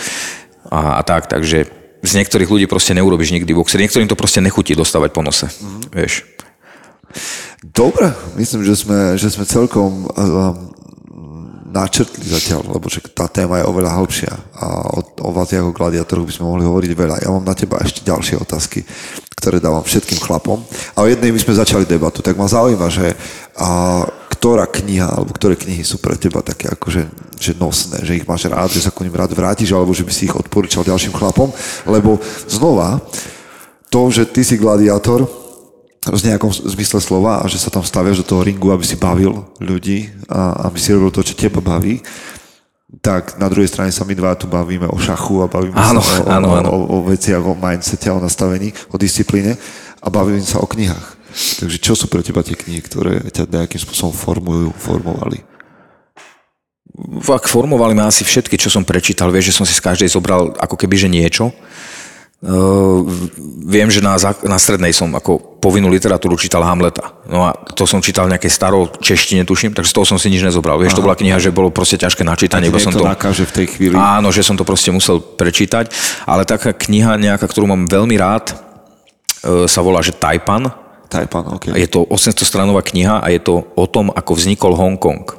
[0.70, 1.70] a, a tak, takže
[2.05, 3.82] z niektorých ľudí proste neurobiš nikdy boxer.
[3.82, 5.82] Niektorým to proste nechutí dostávať po nose, mm-hmm.
[5.93, 6.26] vieš.
[7.60, 10.72] Dobre, myslím, že sme, že sme celkom um,
[11.68, 16.24] načrtli zatiaľ, lebo že tá téma je oveľa hĺbšia a o, o vás ako gladiátoroch
[16.24, 17.16] by sme mohli hovoriť veľa.
[17.20, 18.88] Ja mám na teba ešte ďalšie otázky,
[19.36, 20.64] ktoré dávam všetkým chlapom.
[20.95, 23.12] A o jednej my sme začali debatu, tak ma zaujíma, že
[23.60, 24.03] a,
[24.39, 28.47] ktorá kniha, alebo ktoré knihy sú pre teba také akože že nosné, že ich máš
[28.47, 31.51] rád, že sa ku ním rád vrátiš, alebo že by si ich odporúčal ďalším chlapom,
[31.88, 33.03] lebo znova,
[33.91, 35.28] to, že ty si gladiátor,
[36.08, 39.43] v nejakom zmysle slova a že sa tam staviaš do toho ringu, aby si bavil
[39.60, 42.00] ľudí a aby si robil to, čo teba baví,
[43.04, 46.24] tak na druhej strane sa my dva tu bavíme o šachu a bavíme áno, sa
[46.24, 46.70] o, áno, áno.
[46.74, 49.60] O, o, veciach, o mindsete, o nastavení, o disciplíne
[50.02, 51.20] a bavíme sa o knihách.
[51.62, 55.45] Takže čo sú pre teba tie knihy, ktoré ťa nejakým spôsobom formujú, formovali?
[57.22, 59.30] Fakt formovali ma asi všetky, čo som prečítal.
[59.30, 61.54] Vieš, že som si z každej zobral ako keby, že niečo.
[62.39, 63.03] Uh,
[63.67, 64.15] viem, že na,
[64.47, 67.11] na strednej som ako povinnú literatúru čítal Hamleta.
[67.27, 70.31] No a to som čítal v nejakej starou češtine, tuším, takže z toho som si
[70.31, 70.79] nič nezobral.
[70.79, 70.97] Vieš, Aha.
[70.99, 72.71] to bola kniha, že bolo proste ťažké načítanie.
[72.79, 73.99] som to nakáže v tej chvíli.
[73.99, 75.91] Áno, že som to proste musel prečítať.
[76.23, 80.71] Ale taká kniha nejaká, ktorú mám veľmi rád, uh, sa volá, že Taipan
[81.09, 81.73] Taipan, okay.
[81.73, 85.38] Je to 800 stranová kniha a je to o tom, ako vznikol Hongkong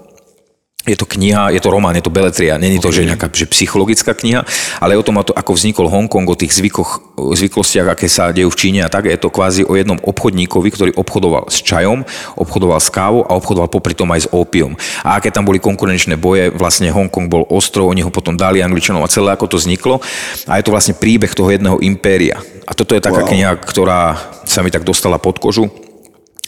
[0.88, 3.04] je to kniha, je to román, je to beletria, není to, okay.
[3.04, 4.48] že nejaká že psychologická kniha,
[4.80, 8.80] ale o tom, ako vznikol Hongkong, o tých zvykoch, zvyklostiach, aké sa dejú v Číne
[8.80, 9.04] a tak.
[9.04, 12.00] Je to kvázi o jednom obchodníkovi, ktorý obchodoval s čajom,
[12.32, 14.72] obchodoval s kávou a obchodoval popri tom aj s ópium.
[15.04, 19.04] A aké tam boli konkurenčné boje, vlastne Hongkong bol ostrov, oni ho potom dali Angličanom
[19.04, 20.00] a celé ako to vzniklo.
[20.48, 22.40] A je to vlastne príbeh toho jedného impéria.
[22.64, 23.28] A toto je taká wow.
[23.28, 24.16] kniha, ktorá
[24.48, 25.68] sa mi tak dostala pod kožu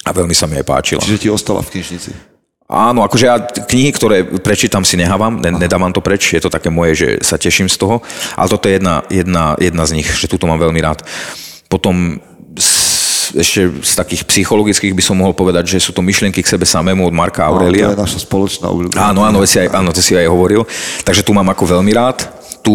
[0.09, 1.05] a veľmi sa mi aj páčila.
[1.05, 2.32] Čiže ti ostala v knižnici?
[2.73, 6.73] Áno, akože ja knihy, ktoré prečítam, si nehávam, ne, nedávam to preč, je to také
[6.73, 8.01] moje, že sa teším z toho,
[8.33, 11.05] ale toto je jedna, jedna, jedna z nich, že túto mám veľmi rád.
[11.69, 12.17] Potom
[13.33, 17.09] ešte z takých psychologických by som mohol povedať, že sú to myšlienky k sebe samému
[17.09, 17.93] od Marka Aurelia.
[17.93, 19.01] Áno, to je naša spoločná obľúbená.
[19.01, 20.65] Áno, áno, si aj, áno, to si aj hovoril.
[21.05, 22.25] Takže tu mám ako veľmi rád.
[22.65, 22.73] Tu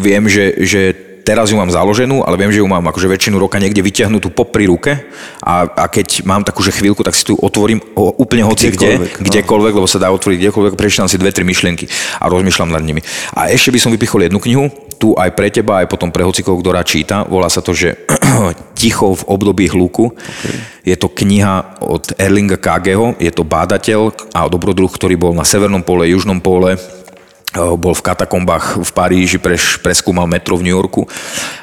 [0.00, 0.80] viem, že, že
[1.22, 4.66] teraz ju mám založenú, ale viem, že ju mám akože väčšinu roka niekde vyťahnutú popri
[4.66, 5.06] ruke
[5.44, 9.20] a, a keď mám takú že chvíľku, tak si tu otvorím o, úplne hoci kde,
[9.20, 11.86] kdekoľvek, lebo sa dá otvoriť kdekoľvek, prečítam si dve, tri myšlienky
[12.18, 13.00] a rozmýšľam nad nimi.
[13.36, 14.68] A ešte by som vypichol jednu knihu,
[15.00, 17.24] tu aj pre teba, aj potom pre hocikov, kto rád číta.
[17.24, 17.96] Volá sa to, že
[18.80, 20.12] Ticho v období hluku.
[20.12, 20.92] Okay.
[20.92, 25.80] Je to kniha od Erlinga Kageho, je to bádateľ a dobrodruh, ktorý bol na severnom
[25.80, 26.76] pole, južnom pole,
[27.54, 31.06] bol v katakombách v Paríži, preš, preskúmal metro v New Yorku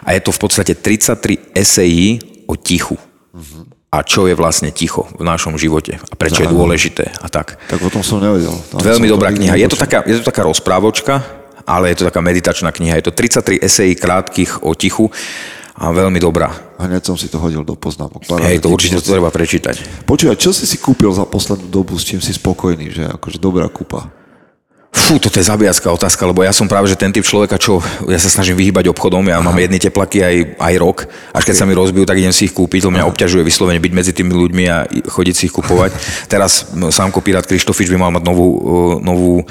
[0.04, 3.00] a je to v podstate 33 esejí o tichu.
[3.00, 3.64] Uh-huh.
[3.88, 7.56] A čo je vlastne ticho v našom živote a prečo je dôležité a tak.
[7.72, 8.52] Tak o tom som nevedel.
[8.52, 9.56] Tam Veľmi dobrá kniha.
[9.56, 11.24] Je to, taká, je to taká rozprávočka,
[11.64, 13.00] ale je to taká meditačná kniha.
[13.00, 15.08] Je to 33 esejí krátkých o tichu
[15.80, 16.52] a veľmi dobrá.
[16.84, 18.28] Hneď som si to hodil do poznámok.
[18.44, 20.04] Hej, to určite to treba prečítať.
[20.04, 23.72] Počúvaj, čo si si kúpil za poslednú dobu, s čím si spokojný, že akože dobrá
[23.72, 24.12] kúpa?
[24.88, 28.16] Fú, toto je zabijacká otázka, lebo ja som práve že ten typ človeka, čo ja
[28.16, 29.44] sa snažím vyhýbať obchodom, ja Aha.
[29.44, 30.98] mám jedny teplaky aj, aj rok,
[31.36, 31.62] až keď okay.
[31.64, 33.12] sa mi rozbijú, tak idem si ich kúpiť, lebo mňa Aha.
[33.12, 35.92] obťažuje vyslovene byť medzi tými ľuďmi a chodiť si ich kupovať.
[36.32, 38.50] Teraz sám kopírát Krištofič by mal mať novú,
[39.04, 39.44] novú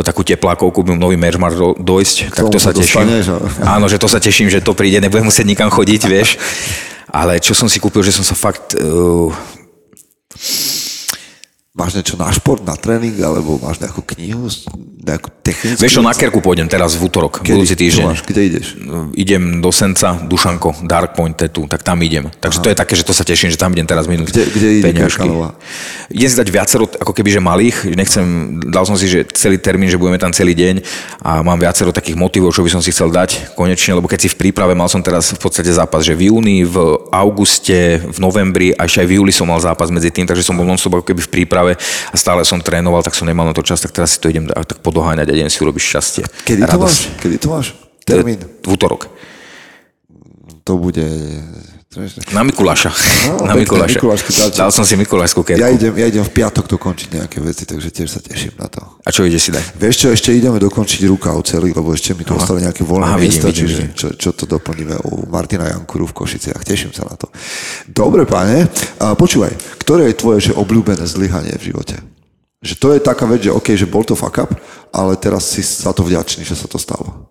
[0.00, 3.04] takú teplákovku, by nový meržmar dojsť, tak to sa teším.
[3.76, 6.36] Áno, že to sa teším, že to príde, nebudem musieť nikam chodiť, vieš.
[7.14, 9.30] Ale čo som si kúpil, že som sa fakt uh,
[11.74, 14.46] Máš niečo na šport, na tréning, alebo máš nejakú knihu,
[15.02, 15.82] nejakú technickú?
[15.82, 17.50] Vieš čo, na Kerku pôjdem teraz v útorok, Kedy?
[17.50, 18.04] budúci týždeň.
[18.06, 18.22] Máš?
[18.22, 18.66] Kde ideš?
[19.18, 22.30] Idem do Senca, Dušanko, Dark Point Tattoo, tak tam idem.
[22.30, 22.64] Takže Aha.
[22.64, 24.30] to je také, že to sa teším, že tam idem teraz minúť.
[24.30, 25.58] Kde, kde ide Kerkanová?
[26.14, 27.90] Idem si dať viacero, ako keby, že malých.
[27.90, 28.22] Nechcem,
[28.70, 30.78] dal som si, že celý termín, že budeme tam celý deň
[31.26, 34.28] a mám viacero takých motivov, čo by som si chcel dať konečne, lebo keď si
[34.30, 38.70] v príprave mal som teraz v podstate zápas, že v júni, v auguste, v novembri,
[38.78, 41.18] až aj v júli som mal zápas medzi tým, takže som bol non ako keby
[41.18, 44.16] v príprave príprave a stále som trénoval, tak som nemal na to čas, tak teraz
[44.16, 46.24] si to idem tak podoháňať a idem si urobiť šťastie.
[46.44, 46.96] Kedy to máš?
[47.20, 47.66] Kedy to máš?
[48.04, 48.40] Termín?
[48.60, 49.08] V útorok.
[50.64, 51.04] To bude
[52.34, 52.90] na Mikuláša.
[53.30, 54.02] No, na Mikuláša.
[54.50, 55.62] Dal som si Mikulášskú kerku.
[55.62, 58.82] Ja idem, ja idem v piatok dokončiť nejaké veci, takže tiež sa teším na to.
[58.82, 59.78] A čo ide si dať?
[59.78, 63.18] Vieš čo, ešte ideme dokončiť ruka celý, lebo ešte mi tu ostali nejaké voľné Aha,
[63.22, 63.94] miesta, vidím, čiže vidím.
[63.94, 66.66] Čo, čo, to doplníme u Martina Jankuru v Košiciach.
[66.66, 67.30] Teším sa na to.
[67.86, 68.66] Dobre, páne.
[68.98, 71.96] A počúvaj, ktoré je tvoje že obľúbené zlyhanie v živote?
[72.64, 74.50] Že to je taká vec, že OK, že bol to fuck up,
[74.90, 77.30] ale teraz si za to vďačný, že sa to stalo.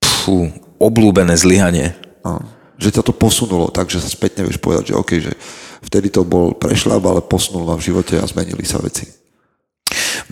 [0.00, 0.48] Fú,
[0.80, 1.92] obľúbené zlyhanie.
[2.24, 5.32] No že ťa to posunulo tak, že sa spätne vieš povedať, že OK, že
[5.86, 9.21] vtedy to bol prešľab, ale posunul vám v živote a zmenili sa veci.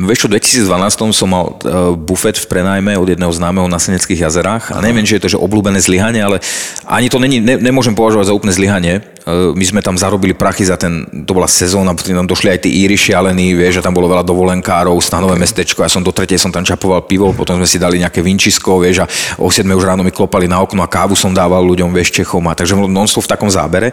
[0.01, 4.25] Vieš čo, v 2012 som mal uh, bufet v prenajme od jedného známeho na Seneckých
[4.25, 6.41] jazerách a neviem, či je to že obľúbené zlyhanie, ale
[6.89, 9.05] ani to není, ne, nemôžem považovať za úplne zlyhanie.
[9.29, 12.73] Uh, my sme tam zarobili prachy za ten, to bola sezóna, tam došli aj tí
[12.81, 16.49] Íry šialení, vieš, že tam bolo veľa dovolenkárov, stanové mestečko, ja som do tretej som
[16.49, 20.01] tam čapoval pivo, potom sme si dali nejaké vinčisko, vieš, a o 7 už ráno
[20.01, 23.29] mi klopali na okno a kávu som dával ľuďom, vieš, Čechom a takže non v
[23.29, 23.93] takom zábere.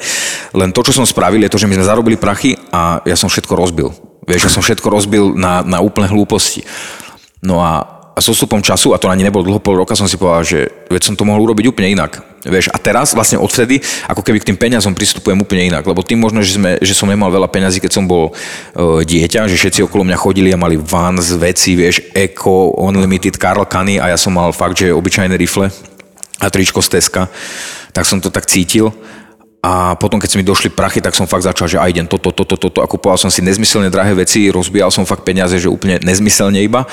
[0.56, 3.28] Len to, čo som spravil, je to, že my sme zarobili prachy a ja som
[3.28, 4.07] všetko rozbil.
[4.28, 6.68] Vieš, ja som všetko rozbil na, na úplne hlúposti.
[7.40, 10.20] No a, a s osúpom času, a to ani nebolo dlho pol roka, som si
[10.20, 10.60] povedal, že
[10.92, 12.20] veď som to mohol urobiť úplne inak.
[12.44, 16.20] Vieš, a teraz vlastne odvtedy, ako keby k tým peniazom pristupujem úplne inak, lebo tým
[16.20, 19.88] možno, že, sme, že som nemal veľa peňazí, keď som bol uh, dieťa, že všetci
[19.88, 24.36] okolo mňa chodili a mali vans, veci, vieš, Eco, Unlimited, Karl Kany a ja som
[24.36, 25.72] mal fakt, že obyčajné rifle
[26.44, 27.32] a tričko z Teska,
[27.96, 28.92] tak som to tak cítil
[29.68, 32.32] a potom, keď sa mi došli prachy, tak som fakt začal, že aj idem toto,
[32.32, 36.00] toto, toto a kupoval som si nezmyselne drahé veci, rozbíjal som fakt peniaze, že úplne
[36.00, 36.88] nezmyselne iba.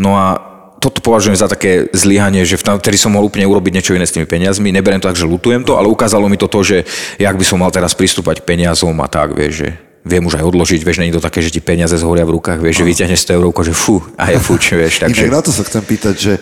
[0.00, 0.40] No a
[0.80, 4.24] toto považujem za také zlyhanie, že vtedy som mohol úplne urobiť niečo iné s tými
[4.24, 4.72] peniazmi.
[4.72, 6.76] Neberiem to tak, že lutujem to, ale ukázalo mi to to, že
[7.20, 9.68] jak by som mal teraz pristúpať k peniazom a tak, vieš, že
[10.08, 12.82] viem už aj odložiť, vieš, není to také, že ti peniaze zhoria v rukách, vieš,
[12.82, 15.04] že vyťahneš 100 eur, že fú, a je fuč, vieš.
[15.04, 15.28] Takže...
[15.28, 16.32] Inak na to sa chcem pýtať, že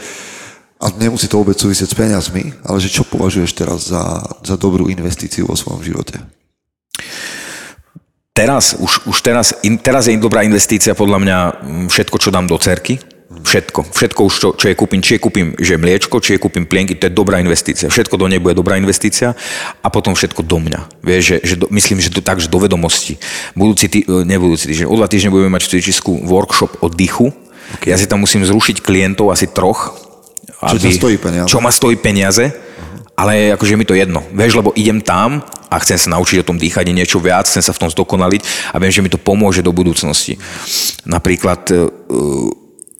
[0.81, 4.89] a nemusí to vôbec súvisieť s peniazmi, ale že čo považuješ teraz za, za dobrú
[4.89, 6.16] investíciu vo svojom živote?
[8.33, 12.49] Teraz, už, už teraz, in, teraz je dobrá investícia podľa mňa mm, všetko, čo dám
[12.49, 12.97] do cerky.
[13.31, 13.95] Všetko.
[13.95, 16.97] Všetko už, čo, čo je kúpim, či je kúpim že mliečko, či je kúpim plienky,
[16.97, 17.93] to je dobrá investícia.
[17.93, 19.39] Všetko do nej bude dobrá investícia
[19.85, 21.05] a potom všetko do mňa.
[21.05, 23.20] Vieš, že, že do, myslím, že to tak, že do vedomosti.
[23.55, 27.31] Budúci tý, e, nebudúci týždeň, o dva týždne budeme mať v Cvičisku workshop o dychu.
[27.78, 27.95] Okay.
[27.95, 30.09] Ja si tam musím zrušiť klientov asi troch,
[30.53, 31.48] čo aby, stojí peniaze.
[31.48, 32.51] Čo ma stojí peniaze,
[33.14, 34.24] ale akože mi to jedno.
[34.32, 37.76] Vieš, lebo idem tam a chcem sa naučiť o tom dýchaní niečo viac, chcem sa
[37.76, 40.40] v tom zdokonaliť a viem, že mi to pomôže do budúcnosti.
[41.07, 41.86] Napríklad e,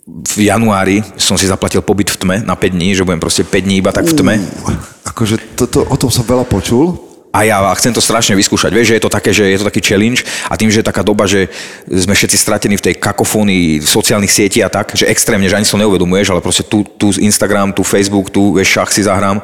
[0.07, 3.65] v januári som si zaplatil pobyt v tme na 5 dní, že budem proste 5
[3.65, 4.35] dní iba tak v tme.
[4.39, 4.77] Uh,
[5.07, 8.75] akože toto, o tom som veľa počul a ja chcem to strašne vyskúšať.
[8.75, 10.99] Vieš, že je to také, že je to taký challenge a tým, že je taká
[10.99, 11.47] doba, že
[11.87, 15.79] sme všetci stratení v tej kakofónii sociálnych sietí a tak, že extrémne, že ani to
[15.79, 19.39] neuvedomuješ, ale proste tu, tu Instagram, tu Facebook, tu vieš, šach si zahrám,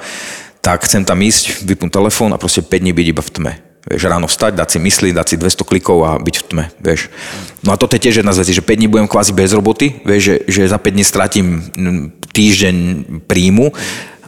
[0.60, 3.54] tak chcem tam ísť, vypnúť telefón a proste 5 dní byť iba v tme.
[3.88, 7.08] Vieš, ráno vstať, dať si mysli, dať si 200 klikov a byť v tme, vieš.
[7.64, 10.04] No a to je tiež jedna z vecí, že 5 dní budem kvázi bez roboty,
[10.04, 11.48] vieš, že, že za 5 dní stratím
[12.36, 12.76] týždeň
[13.32, 13.72] príjmu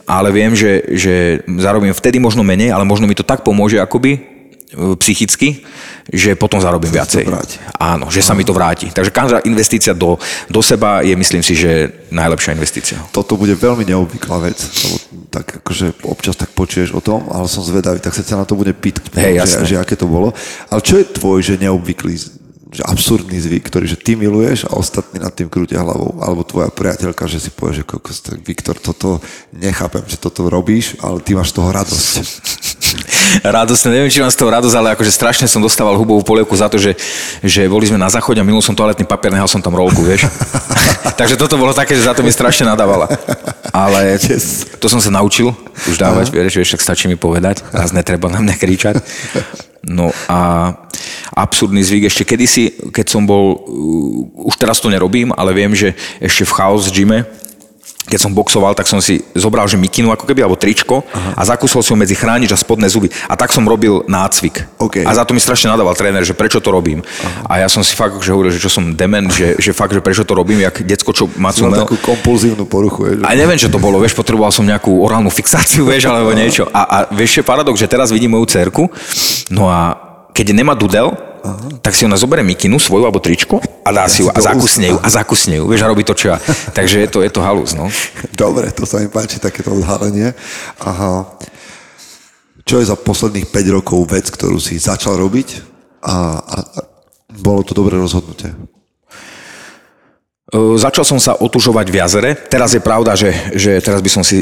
[0.09, 4.17] ale viem, že, že zarobím vtedy možno menej, ale možno mi to tak pomôže akoby
[4.17, 4.19] e,
[4.97, 5.61] psychicky,
[6.09, 7.29] že potom zarobím viacej.
[7.77, 8.89] Áno, že sa mi to vráti.
[8.89, 10.17] Takže každá investícia do,
[10.49, 12.97] do seba je, myslím si, že najlepšia investícia.
[13.13, 14.95] Toto bude veľmi neobvyklá vec, lebo
[15.29, 18.57] tak akože občas tak počuješ o tom, ale som zvedavý, tak sa ťa na to
[18.57, 20.33] bude pýtať, hey, že, že aké to bolo.
[20.73, 22.17] Ale čo je tvoj, že neobvyklý
[22.69, 26.21] že absurdný zvyk, ktorý že ty miluješ a ostatní nad tým krútia hlavou.
[26.21, 29.17] Alebo tvoja priateľka, že si povie, že kokos, tak Viktor, toto
[29.49, 32.13] nechápem, že toto robíš, ale ty máš z toho radosť.
[33.57, 36.69] radosné, neviem, či mám z toho radosť, ale akože strašne som dostával hubovú polievku za
[36.69, 36.93] to, že,
[37.41, 40.29] že boli sme na záchode a minul som toaletný papier, nehal som tam rolku, vieš.
[41.19, 43.09] Takže toto bolo také, že za to mi strašne nadávala.
[43.73, 44.21] Ale
[44.77, 45.57] to som sa naučil
[45.89, 48.95] už dávať, vieš, vieš, tak stačí mi povedať, raz netreba na mňa kričať.
[49.83, 50.71] No a
[51.35, 55.95] absurdný zvyk ešte kedysi, keď som bol, uh, už teraz to nerobím, ale viem, že
[56.19, 57.23] ešte v Chaos gyme,
[58.09, 61.37] keď som boxoval, tak som si zobral, že mikinu ako keby, alebo tričko Aha.
[61.37, 63.13] a zakúsol si ho medzi chránič a spodné zuby.
[63.29, 64.65] A tak som robil nácvik.
[64.81, 65.05] Okay.
[65.05, 67.05] A za to mi strašne nadával tréner, že prečo to robím.
[67.05, 67.45] Aha.
[67.45, 70.01] A ja som si fakt že hovoril, že čo som dement, že, že fakt, že
[70.01, 71.85] prečo to robím, jak decko, čo má cumel.
[71.85, 73.13] takú kompulzívnu poruchu.
[73.13, 73.23] Je, že...
[73.23, 76.65] A neviem, čo to bolo, vieš, potreboval som nejakú orálnu fixáciu, vieš, alebo niečo.
[76.73, 78.89] A, a vieš, je paradox, že teraz vidím moju cerku,
[79.53, 80.08] no a
[80.39, 81.11] keď nemá dudel,
[81.43, 81.83] Aha.
[81.83, 84.87] tak si ona zoberie mikinu svoju alebo tričko a dá ja si ju a zakusne
[84.87, 85.67] ju a zakusne ju.
[85.67, 86.39] Vieš, a robí to čo ja.
[86.71, 87.91] Takže je to, je to halus, no.
[88.39, 90.31] Dobre, to sa mi páči, takéto odhalenie.
[90.79, 91.27] Aha.
[92.63, 95.59] Čo je za posledných 5 rokov vec, ktorú si začal robiť
[96.07, 96.79] a, a, a
[97.43, 98.55] bolo to dobré rozhodnutie?
[100.55, 102.31] Začal som sa otužovať v jazere.
[102.47, 104.39] Teraz je pravda, že, že teraz by som si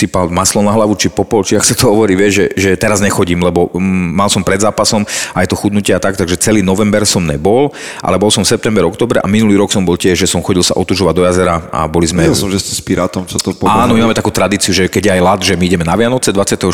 [0.00, 3.04] sypal maslo na hlavu, či popol, či ak sa to hovorí, vie, že, že teraz
[3.04, 5.04] nechodím, lebo mm, mal som pred zápasom
[5.36, 7.68] aj to chudnutie a tak, takže celý november som nebol,
[8.00, 10.72] ale bol som september, oktober a minulý rok som bol tiež, že som chodil sa
[10.80, 12.24] otužovať do jazera a boli sme...
[12.24, 13.84] Ja som, že ste s Pirátom, čo to pomáha.
[13.84, 16.32] Áno, my máme takú tradíciu, že keď je aj lad, že my ideme na Vianoce
[16.32, 16.64] 24.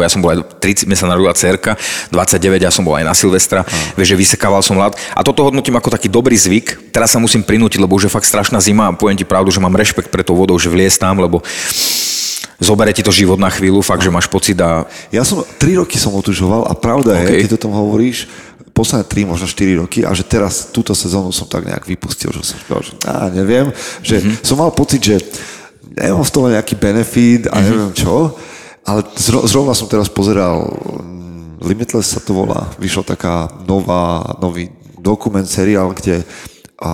[0.00, 1.76] Ja som bol aj 30, mi sa narodila cerka,
[2.08, 3.66] 29 ja som bol aj na Silvestra,
[3.98, 4.96] vieš, že vysekával som lad.
[5.12, 6.94] A toto hodnotím ako taký dobrý zvyk.
[6.94, 9.60] Teraz sa musím prinútiť, lebo už je fakt strašná zima a poviem ti pravdu, že
[9.60, 11.42] mám rešpekt pre tou vodou, že vlies tam, lebo
[12.60, 14.84] zobere ti to život na chvíľu, fakt, že máš pocit a...
[15.08, 17.40] Ja som 3 roky som otužoval a pravda okay.
[17.40, 18.28] je, keď o tom hovoríš,
[18.70, 22.54] posledné 3, možno 4 roky a že teraz túto sezónu som tak nejak vypustil, že
[22.54, 23.66] som povedal, že á, neviem,
[24.04, 24.44] že mm-hmm.
[24.44, 25.16] som mal pocit, že
[25.96, 27.66] nemám z toho nejaký benefit a mm-hmm.
[27.66, 28.36] neviem čo,
[28.86, 35.44] ale zrovna som teraz pozeral mm, Limitless sa to volá, vyšla taká nová, nový dokument,
[35.44, 36.24] seriál, kde
[36.80, 36.92] a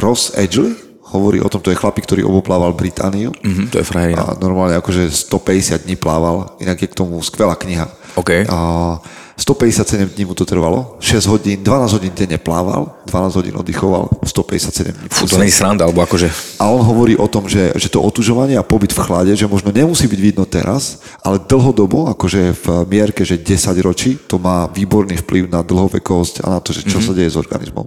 [0.00, 0.72] Ross Edgley,
[1.12, 3.32] hovorí o tom, to je chlapík, ktorý oboplával Britániu.
[3.32, 4.16] Mm-hmm, to je frajer.
[4.18, 7.88] A normálne akože 150 dní plával, inak je k tomu skvelá kniha.
[8.18, 8.44] Okay.
[8.50, 8.98] A
[9.38, 14.92] 157 dní mu to trvalo, 6 hodín, 12 hodín denne plával, 12 hodín oddychoval, 157
[14.92, 15.08] dní.
[15.08, 16.28] Fú, to nie je sranda, alebo akože...
[16.60, 19.72] A on hovorí o tom, že, že to otužovanie a pobyt v chlade, že možno
[19.72, 25.16] nemusí byť vidno teraz, ale dlhodobo, akože v mierke, že 10 ročí, to má výborný
[25.24, 27.06] vplyv na dlhovekosť a na to, že čo mm-hmm.
[27.08, 27.86] sa deje s organizmom.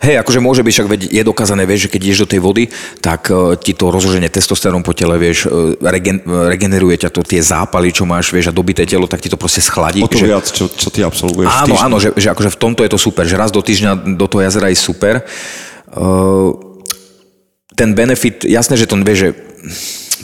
[0.00, 2.64] Hej, akože môže byť, však je dokázané, vieš, že keď ideš do tej vody,
[3.04, 7.20] tak uh, ti to rozloženie testosterónu po tele, vieš, uh, regen, uh, regeneruje ťa to
[7.20, 10.00] tie zápaly, čo máš, vieš, a dobité telo, tak ti to proste schladí.
[10.00, 10.26] O to že...
[10.30, 13.24] viac, čo, čo ty absolvuješ Áno, áno, že, že akože v tomto je to super,
[13.26, 15.20] že raz do týždňa do toho jazera je super.
[15.90, 16.54] Uh,
[17.76, 19.28] ten benefit, jasné, že to vie, že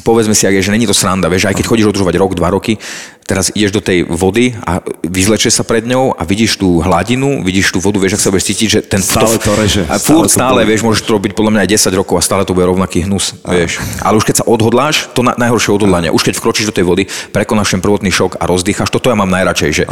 [0.01, 2.81] povedzme si, že není to sranda, vieš, aj keď chodíš odružovať rok, dva roky,
[3.29, 7.77] teraz ideš do tej vody a vyzlečieš sa pred ňou a vidíš tú hladinu, vidíš
[7.77, 9.85] tú vodu, vieš, ak sa budeš cítiť, že ten stále to reže.
[9.87, 12.43] A furt stále, stále vieš, môžeš to robiť podľa mňa aj 10 rokov a stále
[12.49, 13.53] to bude rovnaký hnus, a.
[13.53, 13.85] vieš.
[14.01, 17.05] Ale už keď sa odhodláš, to na, najhoršie odhodlanie, už keď vkročíš do tej vody,
[17.31, 19.85] prekonáš ten prvotný šok a rozdýcháš, toto ja mám najradšej, že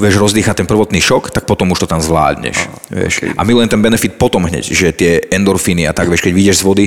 [0.00, 2.56] uf, vieš, rozdýchať ten prvotný šok, tak potom už to tam zvládneš.
[2.56, 3.20] A, vieš.
[3.20, 3.36] Okay.
[3.36, 6.64] a milujem ten benefit potom hneď, že tie endorfíny a tak, vieš, keď vyjdeš z
[6.64, 6.84] vody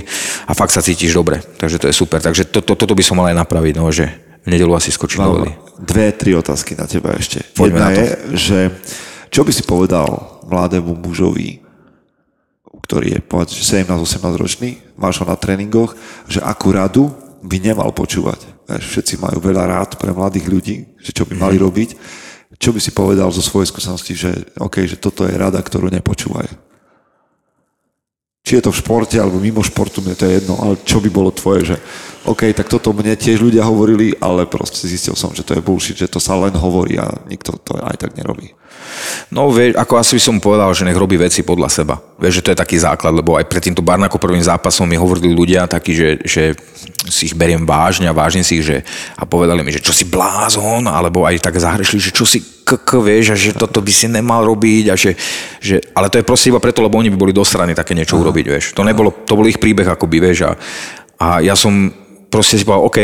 [0.49, 1.45] a fakt sa cítiš dobre.
[1.61, 2.17] Takže to je super.
[2.17, 4.09] Takže to, to, toto by som mal aj napraviť, no, že
[4.43, 5.51] v nedelu asi skočím do vody.
[5.77, 7.45] Dve, tri otázky na teba ešte.
[7.53, 8.01] Poďme Jedna na to.
[8.01, 8.59] je, že
[9.29, 10.09] čo by si povedal
[10.49, 11.61] mladému mužovi,
[12.83, 15.95] ktorý je povedz, 17-18 ročný, máš ho na tréningoch,
[16.27, 18.43] že akú radu by nemal počúvať.
[18.67, 21.63] Všetci majú veľa rád pre mladých ľudí, že čo by mali mm.
[21.63, 21.89] robiť.
[22.57, 24.31] Čo by si povedal zo svojej skúsenosti, že
[24.61, 26.73] OK, že toto je rada, ktorú nepočúvajú?
[28.43, 31.07] či je to v športe alebo mimo športu, mne to je jedno, ale čo by
[31.07, 31.75] bolo tvoje, že
[32.27, 35.95] OK, tak toto mne tiež ľudia hovorili, ale proste zistil som, že to je bullshit,
[35.95, 38.51] že to sa len hovorí a nikto to aj tak nerobí.
[39.33, 41.95] No, vieš, ako asi by som povedal, že nech robí veci podľa seba.
[42.21, 45.33] Vieš, že to je taký základ, lebo aj pred týmto Barnako prvým zápasom mi hovorili
[45.33, 46.53] ľudia takí, že, že
[47.09, 48.85] si ich beriem vážne a vážim si ich, že,
[49.17, 52.89] a povedali mi, že čo si blázon, alebo aj tak zahrešili, že čo si kk,
[53.03, 55.17] vieš, a že toto by si nemal robiť, a že,
[55.59, 58.15] že, ale to je proste iba preto, lebo oni by boli do strany také niečo
[58.15, 58.23] Aha.
[58.23, 58.65] urobiť, vieš.
[58.77, 60.51] To nebolo, to bol ich príbeh akoby, vieš, a,
[61.19, 61.91] a ja som
[62.31, 62.99] proste si povedal, OK,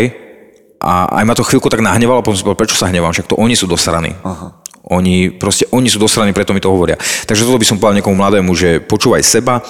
[0.80, 3.36] a aj ma to chvíľku tak nahnevalo, potom som povedal, prečo sa hnevám, však to
[3.36, 4.16] oni sú do strany.
[4.24, 4.59] Aha.
[4.90, 6.98] Oni, proste, oni sú do strany, preto mi to hovoria.
[7.30, 9.62] Takže toto by som povedal niekomu mladému, že počúvaj seba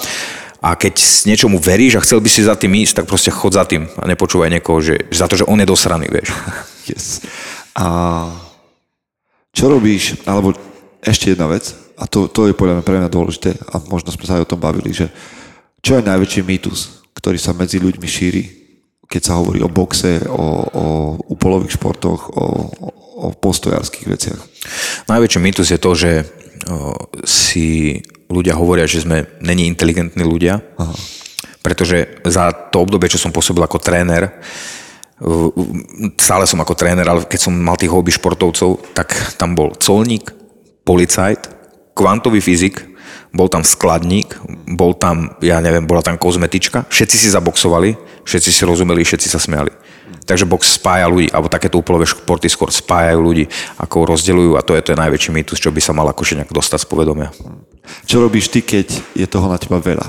[0.60, 3.64] a keď niečomu veríš a chcel by si za tým ísť, tak proste chod za
[3.64, 6.32] tým a nepočúvaj niekoho, že, za to, že on je do strany, vieš.
[6.90, 7.22] Yes.
[7.78, 7.86] A
[9.54, 10.58] čo robíš, alebo
[10.98, 14.26] ešte jedna vec, a to, to je podľa mňa pre mňa dôležité, a možno sme
[14.26, 15.06] sa aj o tom bavili, že
[15.78, 18.42] čo je najväčší mýtus, ktorý sa medzi ľuďmi šíri,
[19.06, 20.84] keď sa hovorí o boxe, o, o
[21.30, 22.44] upolových športoch, o
[23.36, 24.40] postojárských veciach?
[25.06, 26.10] Najväčší mýtus je to, že
[26.64, 26.96] o,
[27.28, 28.00] si
[28.32, 30.94] ľudia hovoria, že sme není inteligentní ľudia, Aha.
[31.60, 34.32] pretože za to obdobie, čo som pôsobil ako tréner,
[36.16, 40.32] stále som ako tréner, ale keď som mal tých hobby športovcov, tak tam bol colník,
[40.88, 41.52] policajt,
[41.92, 42.80] kvantový fyzik,
[43.30, 44.32] bol tam skladník,
[44.74, 47.94] bol tam, ja neviem, bola tam kozmetička, všetci si zaboxovali,
[48.24, 49.70] všetci si rozumeli, všetci sa smiali.
[50.28, 53.44] Takže box spája ľudí, alebo takéto úplové športy skôr spájajú ľudí,
[53.80, 56.82] ako rozdeľujú a to je je najväčší mýtus, čo by sa mal akože nejak dostať
[56.82, 57.28] z povedomia.
[58.06, 60.06] Čo robíš ty, keď je toho na teba veľa?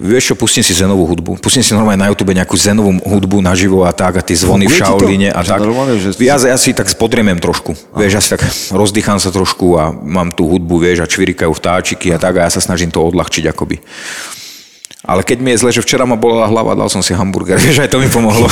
[0.00, 1.44] Vieš čo, pustím si zenovú hudbu.
[1.44, 4.80] Pustím si normálne na YouTube nejakú zenovú hudbu naživo a tak a tie zvony v
[4.80, 5.60] Shaoline a tak.
[5.60, 6.16] Normálne, že...
[6.24, 7.76] ja, ja si tak spodriemem trošku.
[7.76, 8.00] Aha.
[8.00, 8.40] Vieš, ja si tak
[8.72, 12.50] rozdýcham sa trošku a mám tú hudbu, vieš, a čvirikajú vtáčiky a tak a ja
[12.50, 13.76] sa snažím to odľahčiť akoby.
[15.00, 17.80] Ale keď mi je zle, že včera ma bola hlava, dal som si hamburger, vieš,
[17.80, 18.46] aj to mi pomohlo.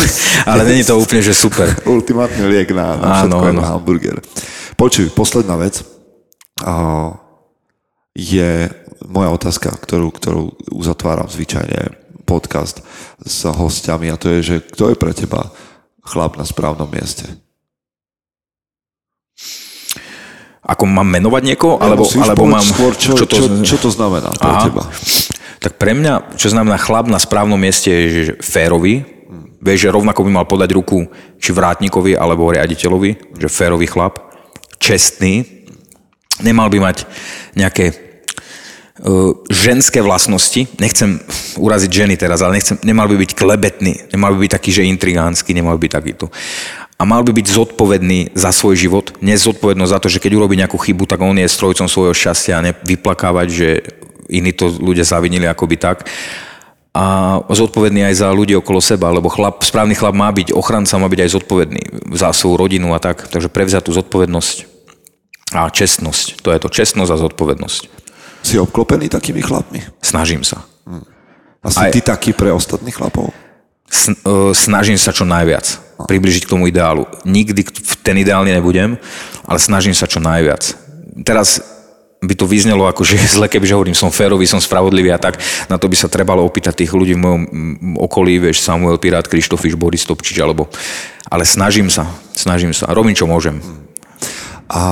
[0.48, 1.68] Ale není to úplne, že super.
[1.84, 3.60] Ultimátny liek na, na áno, všetko áno.
[3.60, 4.16] na hamburger.
[4.80, 5.84] Počuj, posledná vec.
[6.64, 7.14] Uh,
[8.16, 8.66] je
[9.06, 10.42] moja otázka, ktorú, ktorú
[10.74, 11.94] uzatváram zvyčajne
[12.26, 12.82] podcast
[13.22, 15.54] s hostiami a to je, že kto je pre teba
[16.02, 17.28] chlap na správnom mieste?
[20.68, 21.80] Ako mám menovať niekoho?
[21.80, 22.60] Alebo, alebo mám...
[22.60, 24.64] Skôr, čo, čo, to, čo, čo to znamená pre Aha.
[24.68, 24.84] teba?
[25.58, 29.02] Tak pre mňa, čo znamená chlap na správnom mieste, je že férový.
[29.58, 31.10] Vieš, že rovnako by mal podať ruku
[31.42, 34.22] či vrátnikovi alebo riaditeľovi, že férový chlap,
[34.78, 35.66] čestný,
[36.38, 37.10] nemal by mať
[37.58, 38.08] nejaké
[38.98, 41.22] E, ženské vlastnosti, nechcem
[41.54, 45.54] uraziť ženy teraz, ale nechcem, nemal by byť klebetný, nemal by byť taký, že intrigánsky,
[45.54, 46.26] nemal by byť takýto.
[46.98, 50.74] A mal by byť zodpovedný za svoj život, nezodpovednosť za to, že keď urobí nejakú
[50.82, 53.68] chybu, tak on je strojcom svojho šťastia a nevyplakávať, že
[54.28, 56.06] iní to ľudia zavinili akoby tak.
[56.92, 61.06] A zodpovedný aj za ľudí okolo seba, lebo chlap, správny chlap má byť, ochranca má
[61.06, 61.82] byť aj zodpovedný
[62.16, 63.28] za svoju rodinu a tak.
[63.28, 64.56] Takže prevziať tú zodpovednosť
[65.54, 66.42] a čestnosť.
[66.42, 67.82] To je to, čestnosť a zodpovednosť.
[68.42, 69.80] Si obklopený takými chlapmi?
[70.02, 70.64] Snažím sa.
[70.88, 71.04] Hm.
[71.62, 71.92] A si Aj...
[71.92, 73.30] ty taký pre ostatných chlapov?
[74.26, 77.08] Uh, snažím sa čo najviac približiť k tomu ideálu.
[77.26, 77.66] Nikdy
[78.06, 78.94] ten ideálny nebudem,
[79.48, 80.76] ale snažím sa čo najviac.
[81.26, 81.58] Teraz
[82.18, 85.38] by to vyznelo ako, že zle, kebyže hovorím, som férový, som spravodlivý a tak,
[85.70, 87.42] na to by sa trebalo opýtať tých ľudí v mojom
[87.98, 90.66] okolí, vieš, Samuel Pirát, Krištofiš, Boris Topčič, alebo...
[91.28, 92.88] Ale snažím sa, snažím sa.
[92.88, 93.60] Robím, čo môžem.
[94.68, 94.82] A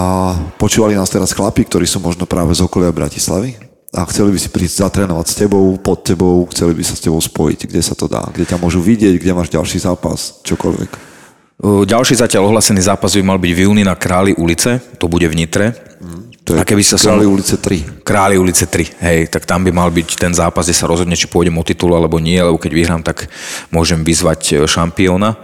[0.61, 3.57] počúvali nás teraz chlapi, ktorí sú možno práve z okolia Bratislavy
[3.97, 7.21] a chceli by si prísť zatrénovať s tebou, pod tebou, chceli by sa s tebou
[7.21, 11.17] spojiť, kde sa to dá, kde ťa môžu vidieť, kde máš ďalší zápas, čokoľvek.
[11.89, 15.33] Ďalší zatiaľ ohlasený zápas by mal byť v júni na Králi ulice, to bude v
[15.33, 15.73] Nitre.
[16.05, 17.35] Mm, to je a keby sa Králi som...
[17.35, 18.07] ulice 3.
[18.07, 21.27] Králi ulice 3, hej, tak tam by mal byť ten zápas, kde sa rozhodne, či
[21.27, 23.27] pôjdem o titul alebo nie, lebo keď vyhrám, tak
[23.75, 25.35] môžem vyzvať e, šampióna.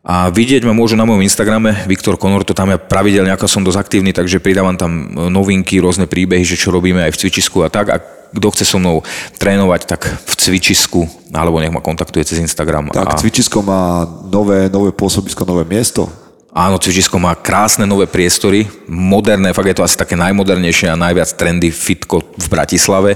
[0.00, 3.60] A vidieť ma môžu na mojom Instagrame, Viktor Konor, to tam ja pravidelne, ako som
[3.60, 7.68] dosť aktívny, takže pridávam tam novinky, rôzne príbehy, že čo robíme aj v cvičisku a
[7.68, 7.92] tak.
[7.92, 8.00] A
[8.32, 9.04] kto chce so mnou
[9.36, 11.04] trénovať, tak v cvičisku,
[11.36, 12.88] alebo nech ma kontaktuje cez Instagram.
[12.88, 13.18] Tak, a...
[13.20, 16.08] cvičisko má nové, nové pôsobisko, nové miesto.
[16.50, 21.30] Áno, cvičisko má krásne nové priestory, moderné, fakt je to asi také najmodernejšie a najviac
[21.38, 23.14] trendy fitko v Bratislave.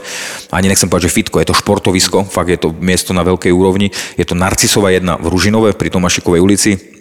[0.55, 3.91] Ani nechcem povedať, že fitko, je to športovisko, fakt je to miesto na veľkej úrovni.
[4.15, 6.94] Je to Narcisová jedna v Ružinove pri Tomášikovej ulici.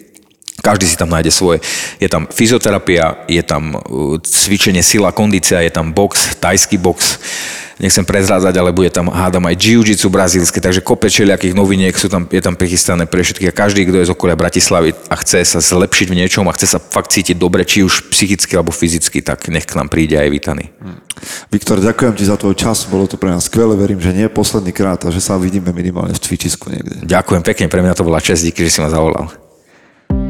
[0.64, 1.60] Každý si tam nájde svoje.
[2.00, 7.20] Je tam fyzioterapia, je tam uh, cvičenie sila, kondícia, je tam box, tajský box
[7.78, 12.26] nechcem prezrádzať, ale bude tam, hádam, aj jiu-jitsu brazílske, takže kope všelijakých noviniek sú tam,
[12.30, 15.58] je tam prichystané pre všetkých a každý, kto je z okolia Bratislavy a chce sa
[15.58, 19.50] zlepšiť v niečom a chce sa fakt cítiť dobre, či už psychicky alebo fyzicky, tak
[19.50, 20.70] nech k nám príde aj vítaný.
[20.78, 21.02] Hmm.
[21.50, 24.70] Viktor, ďakujem ti za tvoj čas, bolo to pre nás skvelé, verím, že nie posledný
[24.70, 27.02] krát a že sa vidíme minimálne v cvičisku niekde.
[27.02, 29.43] Ďakujem pekne, pre mňa to bola čest, díky, že si ma zavolal.